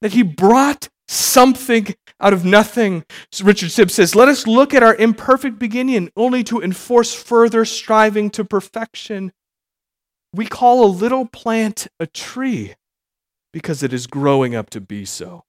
that 0.00 0.14
He 0.14 0.22
brought 0.22 0.88
something 1.10 1.94
out 2.20 2.32
of 2.32 2.44
nothing. 2.44 3.04
So 3.32 3.44
Richard 3.44 3.70
Sibbes 3.70 3.92
says, 3.92 4.14
Let 4.14 4.28
us 4.28 4.46
look 4.46 4.72
at 4.72 4.82
our 4.82 4.94
imperfect 4.94 5.58
beginning 5.58 6.10
only 6.16 6.44
to 6.44 6.62
enforce 6.62 7.14
further 7.14 7.64
striving 7.64 8.30
to 8.30 8.44
perfection. 8.44 9.32
We 10.32 10.46
call 10.46 10.84
a 10.84 10.86
little 10.86 11.26
plant 11.26 11.88
a 11.98 12.06
tree 12.06 12.74
because 13.52 13.82
it 13.82 13.92
is 13.92 14.06
growing 14.06 14.54
up 14.54 14.70
to 14.70 14.80
be 14.80 15.04
so. 15.04 15.44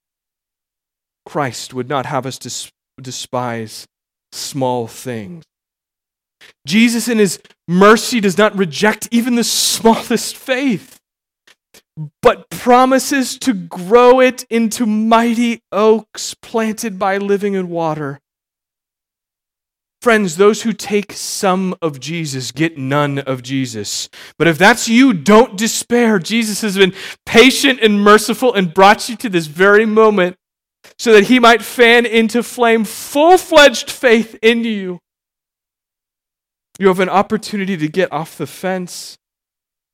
Christ 1.26 1.74
would 1.74 1.88
not 1.88 2.08
have 2.08 2.26
us 2.26 2.39
despise 3.00 3.88
small 4.32 4.88
things. 4.88 5.43
Jesus, 6.65 7.08
in 7.08 7.19
his 7.19 7.39
mercy, 7.67 8.19
does 8.19 8.39
not 8.39 8.58
reject 8.58 9.08
even 9.12 9.36
the 9.36 9.43
smallest 9.43 10.36
faith 10.36 11.00
but 12.21 12.49
promises 12.49 13.38
to 13.39 13.54
grow 13.54 14.19
it 14.19 14.43
into 14.49 14.86
mighty 14.86 15.62
oaks 15.71 16.34
planted 16.36 16.97
by 16.97 17.17
living 17.17 17.54
in 17.54 17.69
water. 17.69 18.19
Friends, 20.01 20.38
those 20.38 20.63
who 20.63 20.73
take 20.73 21.13
some 21.13 21.75
of 21.80 21.99
Jesus 21.99 22.51
get 22.51 22.75
none 22.75 23.19
of 23.19 23.43
Jesus. 23.43 24.10
But 24.39 24.47
if 24.47 24.58
that's 24.58 24.88
you, 24.88 25.13
don't 25.13 25.56
despair. 25.56 26.17
Jesus 26.17 26.62
has 26.62 26.75
been 26.75 26.93
patient 27.27 27.80
and 27.84 28.01
merciful 28.01 28.51
and 28.51 28.73
brought 28.73 29.10
you 29.10 29.15
to 29.17 29.30
this 29.30 29.45
very 29.45 29.86
moment 29.86 30.38
so 30.97 31.13
that 31.13 31.25
he 31.25 31.39
might 31.39 31.62
fan 31.62 32.08
into 32.08 32.41
flame 32.41 32.84
full 32.84 33.38
fledged 33.38 33.91
faith 33.91 34.36
in 34.41 34.63
you. 34.63 34.99
You 36.80 36.88
have 36.88 36.99
an 36.99 37.10
opportunity 37.10 37.77
to 37.77 37.88
get 37.88 38.12
off 38.12 38.38
the 38.38 38.47
fence 38.47 39.19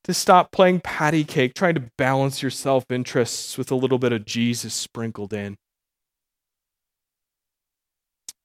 to 0.08 0.14
stop 0.14 0.50
playing 0.50 0.80
patty 0.80 1.22
cake, 1.22 1.54
trying 1.54 1.74
to 1.74 1.90
balance 1.98 2.42
your 2.42 2.50
self 2.50 2.90
interests 2.90 3.56
with 3.58 3.70
a 3.70 3.76
little 3.76 3.98
bit 3.98 4.12
of 4.12 4.24
Jesus 4.24 4.74
sprinkled 4.74 5.32
in. 5.32 5.56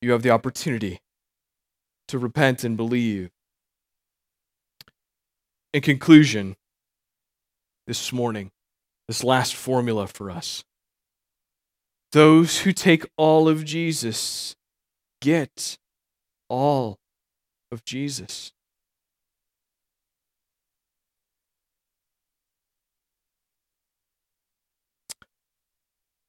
You 0.01 0.11
have 0.11 0.21
the 0.21 0.29
opportunity 0.29 0.99
to 2.09 2.19
repent 2.19 2.65
and 2.65 2.75
believe. 2.75 3.31
In 5.73 5.81
conclusion, 5.81 6.57
this 7.87 8.11
morning, 8.11 8.51
this 9.07 9.23
last 9.23 9.55
formula 9.55 10.07
for 10.07 10.29
us 10.29 10.63
those 12.11 12.59
who 12.59 12.71
take 12.71 13.05
all 13.17 13.49
of 13.49 13.65
Jesus 13.65 14.55
get 15.19 15.77
all 16.47 16.99
of 17.71 17.83
Jesus. 17.85 18.52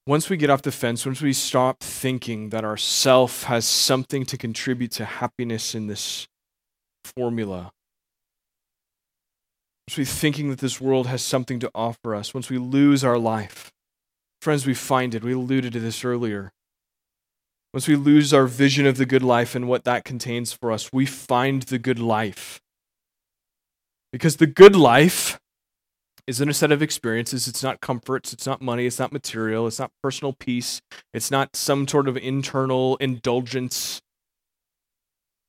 Once 0.06 0.28
we 0.28 0.36
get 0.36 0.50
off 0.50 0.62
the 0.62 0.72
fence, 0.72 1.06
once 1.06 1.22
we 1.22 1.32
stop 1.32 1.80
thinking 1.80 2.50
that 2.50 2.64
our 2.64 2.76
self 2.76 3.44
has 3.44 3.64
something 3.66 4.24
to 4.26 4.36
contribute 4.36 4.90
to 4.92 5.04
happiness 5.04 5.74
in 5.74 5.86
this 5.86 6.26
formula, 7.16 7.72
once 9.88 9.98
we 9.98 10.04
thinking 10.04 10.50
that 10.50 10.58
this 10.58 10.80
world 10.80 11.06
has 11.06 11.22
something 11.22 11.58
to 11.58 11.70
offer 11.74 12.14
us, 12.14 12.34
once 12.34 12.50
we 12.50 12.58
lose 12.58 13.02
our 13.02 13.18
life, 13.18 13.70
friends, 14.42 14.66
we 14.66 14.74
find 14.74 15.14
it. 15.14 15.24
We 15.24 15.32
alluded 15.32 15.72
to 15.72 15.80
this 15.80 16.04
earlier. 16.04 16.52
Once 17.72 17.88
we 17.88 17.96
lose 17.96 18.32
our 18.32 18.46
vision 18.46 18.86
of 18.86 18.98
the 18.98 19.06
good 19.06 19.22
life 19.22 19.54
and 19.54 19.66
what 19.66 19.84
that 19.84 20.04
contains 20.04 20.52
for 20.52 20.70
us, 20.70 20.92
we 20.92 21.06
find 21.06 21.62
the 21.62 21.78
good 21.78 21.98
life. 21.98 22.60
Because 24.12 24.36
the 24.36 24.46
good 24.46 24.76
life 24.76 25.38
isn't 26.26 26.48
a 26.48 26.54
set 26.54 26.72
of 26.72 26.82
experiences. 26.82 27.46
It's 27.46 27.62
not 27.62 27.80
comforts. 27.80 28.32
It's 28.32 28.46
not 28.46 28.62
money. 28.62 28.86
It's 28.86 28.98
not 28.98 29.12
material. 29.12 29.66
It's 29.66 29.78
not 29.78 29.92
personal 30.02 30.32
peace. 30.32 30.80
It's 31.12 31.30
not 31.30 31.54
some 31.54 31.86
sort 31.86 32.08
of 32.08 32.16
internal 32.16 32.96
indulgence. 32.96 34.00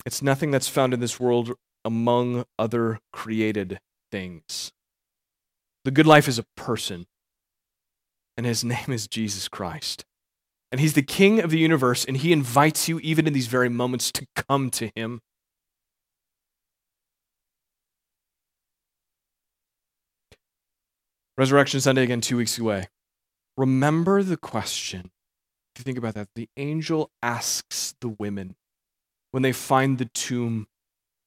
It's 0.05 0.21
nothing 0.21 0.51
that's 0.51 0.67
found 0.67 0.93
in 0.93 0.99
this 0.99 1.19
world 1.19 1.53
among 1.83 2.45
other 2.59 2.99
created 3.13 3.79
things. 4.11 4.71
The 5.85 5.91
good 5.91 6.07
life 6.07 6.27
is 6.27 6.39
a 6.39 6.45
person, 6.57 7.05
and 8.35 8.45
his 8.45 8.63
name 8.63 8.89
is 8.89 9.07
Jesus 9.07 9.47
Christ. 9.47 10.03
And 10.71 10.81
he's 10.81 10.93
the 10.93 11.03
king 11.03 11.39
of 11.39 11.51
the 11.51 11.59
universe, 11.59 12.03
and 12.03 12.17
he 12.17 12.33
invites 12.33 12.89
you, 12.89 12.99
even 12.99 13.27
in 13.27 13.33
these 13.33 13.47
very 13.47 13.69
moments, 13.69 14.11
to 14.13 14.25
come 14.35 14.69
to 14.71 14.91
him. 14.95 15.21
Resurrection 21.37 21.81
Sunday 21.81 22.03
again, 22.03 22.21
two 22.21 22.37
weeks 22.37 22.57
away. 22.57 22.87
Remember 23.57 24.23
the 24.23 24.37
question. 24.37 25.11
If 25.75 25.79
you 25.79 25.83
think 25.83 25.97
about 25.97 26.13
that, 26.13 26.29
the 26.35 26.49
angel 26.55 27.11
asks 27.21 27.93
the 27.99 28.07
women 28.07 28.55
when 29.31 29.43
they 29.43 29.51
find 29.51 29.97
the 29.97 30.05
tomb 30.05 30.67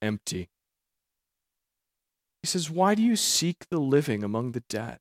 empty. 0.01 0.49
He 2.41 2.47
says, 2.47 2.69
Why 2.69 2.95
do 2.95 3.03
you 3.03 3.15
seek 3.15 3.67
the 3.69 3.79
living 3.79 4.23
among 4.23 4.53
the 4.53 4.63
dead? 4.69 4.97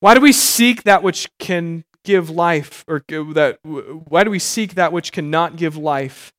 Why 0.00 0.14
do 0.14 0.20
we 0.20 0.32
seek 0.32 0.84
that 0.84 1.02
which 1.02 1.28
can 1.38 1.84
give 2.04 2.30
life, 2.30 2.84
or 2.88 3.02
that? 3.08 3.58
Why 3.62 4.24
do 4.24 4.30
we 4.30 4.38
seek 4.38 4.74
that 4.74 4.92
which 4.92 5.12
cannot 5.12 5.56
give 5.56 5.76
life? 5.76 6.32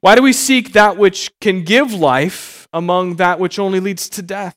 Why 0.00 0.14
do 0.14 0.22
we 0.22 0.32
seek 0.32 0.72
that 0.72 0.96
which 0.96 1.30
can 1.40 1.62
give 1.62 1.92
life 1.92 2.68
among 2.72 3.16
that 3.16 3.38
which 3.38 3.58
only 3.58 3.80
leads 3.80 4.08
to 4.10 4.22
death? 4.22 4.56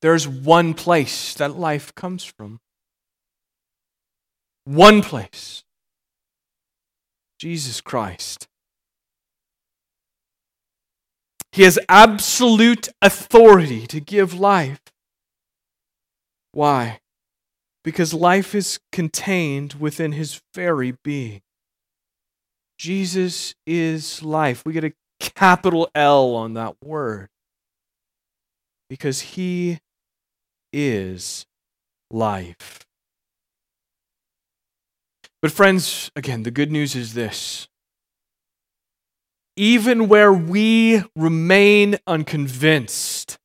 There's 0.00 0.28
one 0.28 0.74
place 0.74 1.34
that 1.34 1.58
life 1.58 1.94
comes 1.94 2.24
from. 2.24 2.60
One 4.64 5.02
place 5.02 5.64
Jesus 7.38 7.80
Christ. 7.80 8.48
He 11.52 11.62
has 11.62 11.78
absolute 11.88 12.88
authority 13.00 13.86
to 13.86 14.00
give 14.00 14.34
life. 14.34 14.80
Why? 16.52 17.00
Because 17.82 18.12
life 18.12 18.54
is 18.54 18.78
contained 18.92 19.74
within 19.74 20.12
his 20.12 20.40
very 20.54 20.92
being. 21.02 21.40
Jesus 22.78 23.54
is 23.66 24.22
life. 24.22 24.62
We 24.64 24.72
get 24.72 24.84
a 24.84 24.92
capital 25.20 25.90
L 25.94 26.34
on 26.36 26.54
that 26.54 26.76
word 26.82 27.28
because 28.88 29.20
he 29.20 29.80
is 30.72 31.44
life. 32.10 32.86
But, 35.42 35.52
friends, 35.52 36.10
again, 36.16 36.42
the 36.42 36.50
good 36.50 36.70
news 36.70 36.96
is 36.96 37.14
this. 37.14 37.68
Even 39.56 40.08
where 40.08 40.32
we 40.32 41.02
remain 41.16 41.96
unconvinced, 42.06 43.38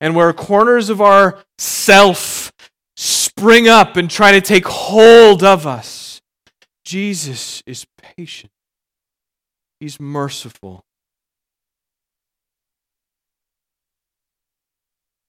and 0.00 0.16
where 0.16 0.32
corners 0.32 0.88
of 0.88 1.00
our 1.00 1.38
self 1.58 2.52
spring 2.96 3.68
up 3.68 3.96
and 3.96 4.10
try 4.10 4.32
to 4.32 4.40
take 4.40 4.66
hold 4.66 5.44
of 5.44 5.66
us, 5.66 5.99
Jesus 6.90 7.62
is 7.66 7.86
patient. 8.16 8.50
He's 9.78 10.00
merciful. 10.00 10.84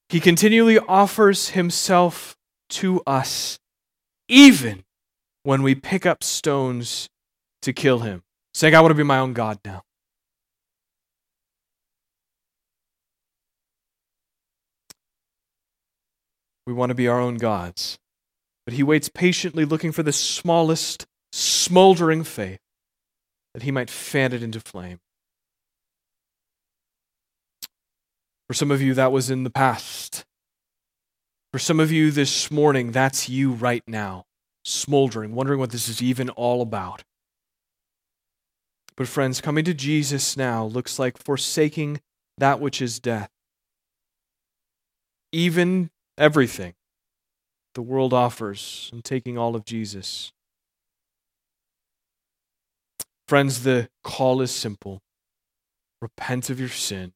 He 0.09 0.19
continually 0.19 0.79
offers 0.79 1.49
himself 1.49 2.35
to 2.71 3.03
us, 3.05 3.59
even 4.27 4.85
when 5.43 5.61
we 5.61 5.75
pick 5.75 6.03
up 6.03 6.23
stones 6.23 7.09
to 7.61 7.73
kill 7.73 7.99
him, 7.99 8.23
saying, 8.55 8.73
I 8.73 8.81
want 8.81 8.89
to 8.89 8.95
be 8.95 9.03
my 9.03 9.19
own 9.19 9.33
God 9.33 9.59
now. 9.63 9.83
We 16.65 16.73
want 16.73 16.89
to 16.89 16.95
be 16.95 17.07
our 17.07 17.19
own 17.19 17.35
gods. 17.35 17.99
But 18.65 18.73
he 18.73 18.81
waits 18.81 19.09
patiently, 19.09 19.63
looking 19.63 19.91
for 19.91 20.01
the 20.01 20.11
smallest, 20.11 21.05
smoldering 21.31 22.23
faith, 22.23 22.59
that 23.53 23.63
he 23.63 23.71
might 23.71 23.89
fan 23.89 24.33
it 24.33 24.43
into 24.43 24.59
flame. 24.59 24.99
For 28.47 28.53
some 28.53 28.71
of 28.71 28.81
you, 28.81 28.93
that 28.93 29.11
was 29.11 29.29
in 29.29 29.43
the 29.43 29.49
past. 29.49 30.25
For 31.53 31.59
some 31.59 31.79
of 31.79 31.91
you 31.91 32.11
this 32.11 32.51
morning, 32.51 32.91
that's 32.91 33.29
you 33.29 33.51
right 33.51 33.83
now 33.87 34.25
smoldering, 34.63 35.33
wondering 35.33 35.59
what 35.59 35.71
this 35.71 35.89
is 35.89 36.01
even 36.01 36.29
all 36.31 36.61
about. 36.61 37.03
But, 38.95 39.07
friends, 39.07 39.41
coming 39.41 39.65
to 39.65 39.73
Jesus 39.73 40.37
now 40.37 40.65
looks 40.65 40.99
like 40.99 41.17
forsaking 41.17 42.01
that 42.37 42.59
which 42.59 42.81
is 42.81 42.99
death, 42.99 43.29
even 45.31 45.89
everything 46.17 46.73
the 47.73 47.81
world 47.81 48.13
offers, 48.13 48.89
and 48.91 49.03
taking 49.03 49.37
all 49.37 49.55
of 49.55 49.63
Jesus. 49.63 50.33
Friends, 53.31 53.63
the 53.63 53.87
call 54.03 54.41
is 54.41 54.51
simple 54.51 54.99
repent 56.01 56.49
of 56.49 56.59
your 56.59 56.67
sin, 56.67 57.13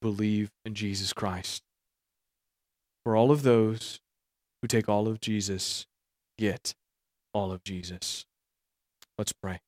believe 0.00 0.52
in 0.64 0.76
Jesus 0.76 1.12
Christ. 1.12 1.64
For 3.02 3.16
all 3.16 3.32
of 3.32 3.42
those 3.42 3.98
who 4.62 4.68
take 4.68 4.88
all 4.88 5.08
of 5.08 5.20
Jesus 5.20 5.84
get 6.38 6.74
all 7.34 7.50
of 7.50 7.64
Jesus. 7.64 8.24
Let's 9.18 9.32
pray. 9.32 9.58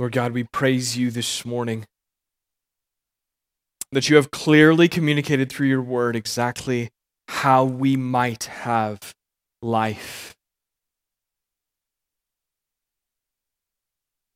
Lord 0.00 0.10
God, 0.10 0.32
we 0.32 0.42
praise 0.42 0.98
you 0.98 1.12
this 1.12 1.44
morning 1.44 1.84
that 3.92 4.08
you 4.08 4.16
have 4.16 4.30
clearly 4.30 4.88
communicated 4.88 5.50
through 5.50 5.68
your 5.68 5.82
word 5.82 6.14
exactly 6.14 6.90
how 7.28 7.64
we 7.64 7.96
might 7.96 8.44
have 8.44 9.14
life. 9.62 10.34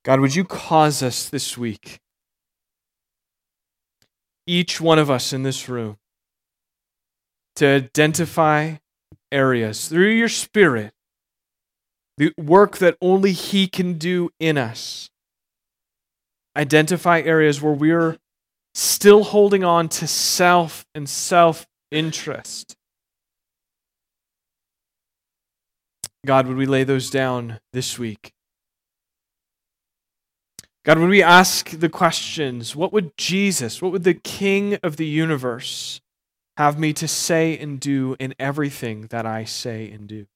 God, 0.04 0.20
would 0.20 0.34
you 0.34 0.44
cause 0.44 1.02
us 1.02 1.28
this 1.28 1.56
week, 1.56 2.00
each 4.46 4.80
one 4.80 4.98
of 4.98 5.10
us 5.10 5.32
in 5.32 5.42
this 5.42 5.68
room, 5.68 5.96
to 7.56 7.66
identify 7.66 8.76
areas 9.30 9.88
through 9.88 10.10
your 10.10 10.28
Spirit, 10.28 10.92
the 12.18 12.32
work 12.36 12.78
that 12.78 12.96
only 13.00 13.32
He 13.32 13.68
can 13.68 13.94
do 13.94 14.30
in 14.40 14.58
us. 14.58 15.08
Identify 16.56 17.20
areas 17.20 17.62
where 17.62 17.72
we're 17.72 18.18
still 18.74 19.24
holding 19.24 19.64
on 19.64 19.88
to 19.88 20.06
self 20.06 20.86
and 20.94 21.08
self 21.08 21.66
interest. 21.90 22.76
God, 26.24 26.46
would 26.46 26.56
we 26.56 26.66
lay 26.66 26.84
those 26.84 27.10
down 27.10 27.58
this 27.72 27.98
week? 27.98 28.32
God, 30.84 30.98
would 30.98 31.10
we 31.10 31.22
ask 31.22 31.70
the 31.70 31.88
questions, 31.88 32.74
what 32.74 32.92
would 32.92 33.16
Jesus, 33.16 33.80
what 33.80 33.92
would 33.92 34.04
the 34.04 34.14
King 34.14 34.78
of 34.82 34.96
the 34.96 35.06
universe 35.06 36.00
have 36.56 36.78
me 36.78 36.92
to 36.94 37.06
say 37.06 37.56
and 37.56 37.78
do 37.78 38.16
in 38.18 38.34
everything 38.38 39.02
that 39.10 39.26
I 39.26 39.44
say 39.44 39.90
and 39.90 40.08
do? 40.08 40.26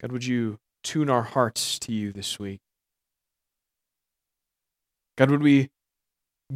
God, 0.00 0.12
would 0.12 0.24
you 0.24 0.58
tune 0.82 1.10
our 1.10 1.22
hearts 1.22 1.78
to 1.80 1.92
you 1.92 2.12
this 2.12 2.38
week? 2.38 2.60
God, 5.20 5.30
would 5.30 5.42
we 5.42 5.70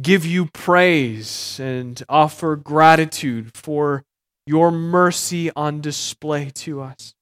give 0.01 0.25
you 0.25 0.47
praise 0.47 1.57
and 1.61 2.03
offer 2.09 2.57
gratitude 2.57 3.55
for 3.55 4.03
your 4.45 4.71
mercy 4.71 5.51
on 5.55 5.79
display 5.79 6.49
to 6.49 6.81
us? 6.81 7.15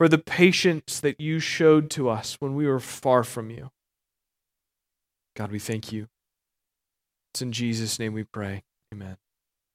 for 0.00 0.08
the 0.08 0.16
patience 0.16 0.98
that 0.98 1.20
you 1.20 1.38
showed 1.38 1.90
to 1.90 2.08
us 2.08 2.38
when 2.40 2.54
we 2.54 2.66
were 2.66 2.80
far 2.80 3.22
from 3.22 3.50
you. 3.50 3.70
God, 5.36 5.52
we 5.52 5.58
thank 5.58 5.92
you. 5.92 6.08
It's 7.34 7.42
in 7.42 7.52
Jesus' 7.52 7.98
name 7.98 8.14
we 8.14 8.24
pray. 8.24 8.62
Amen. 8.94 9.18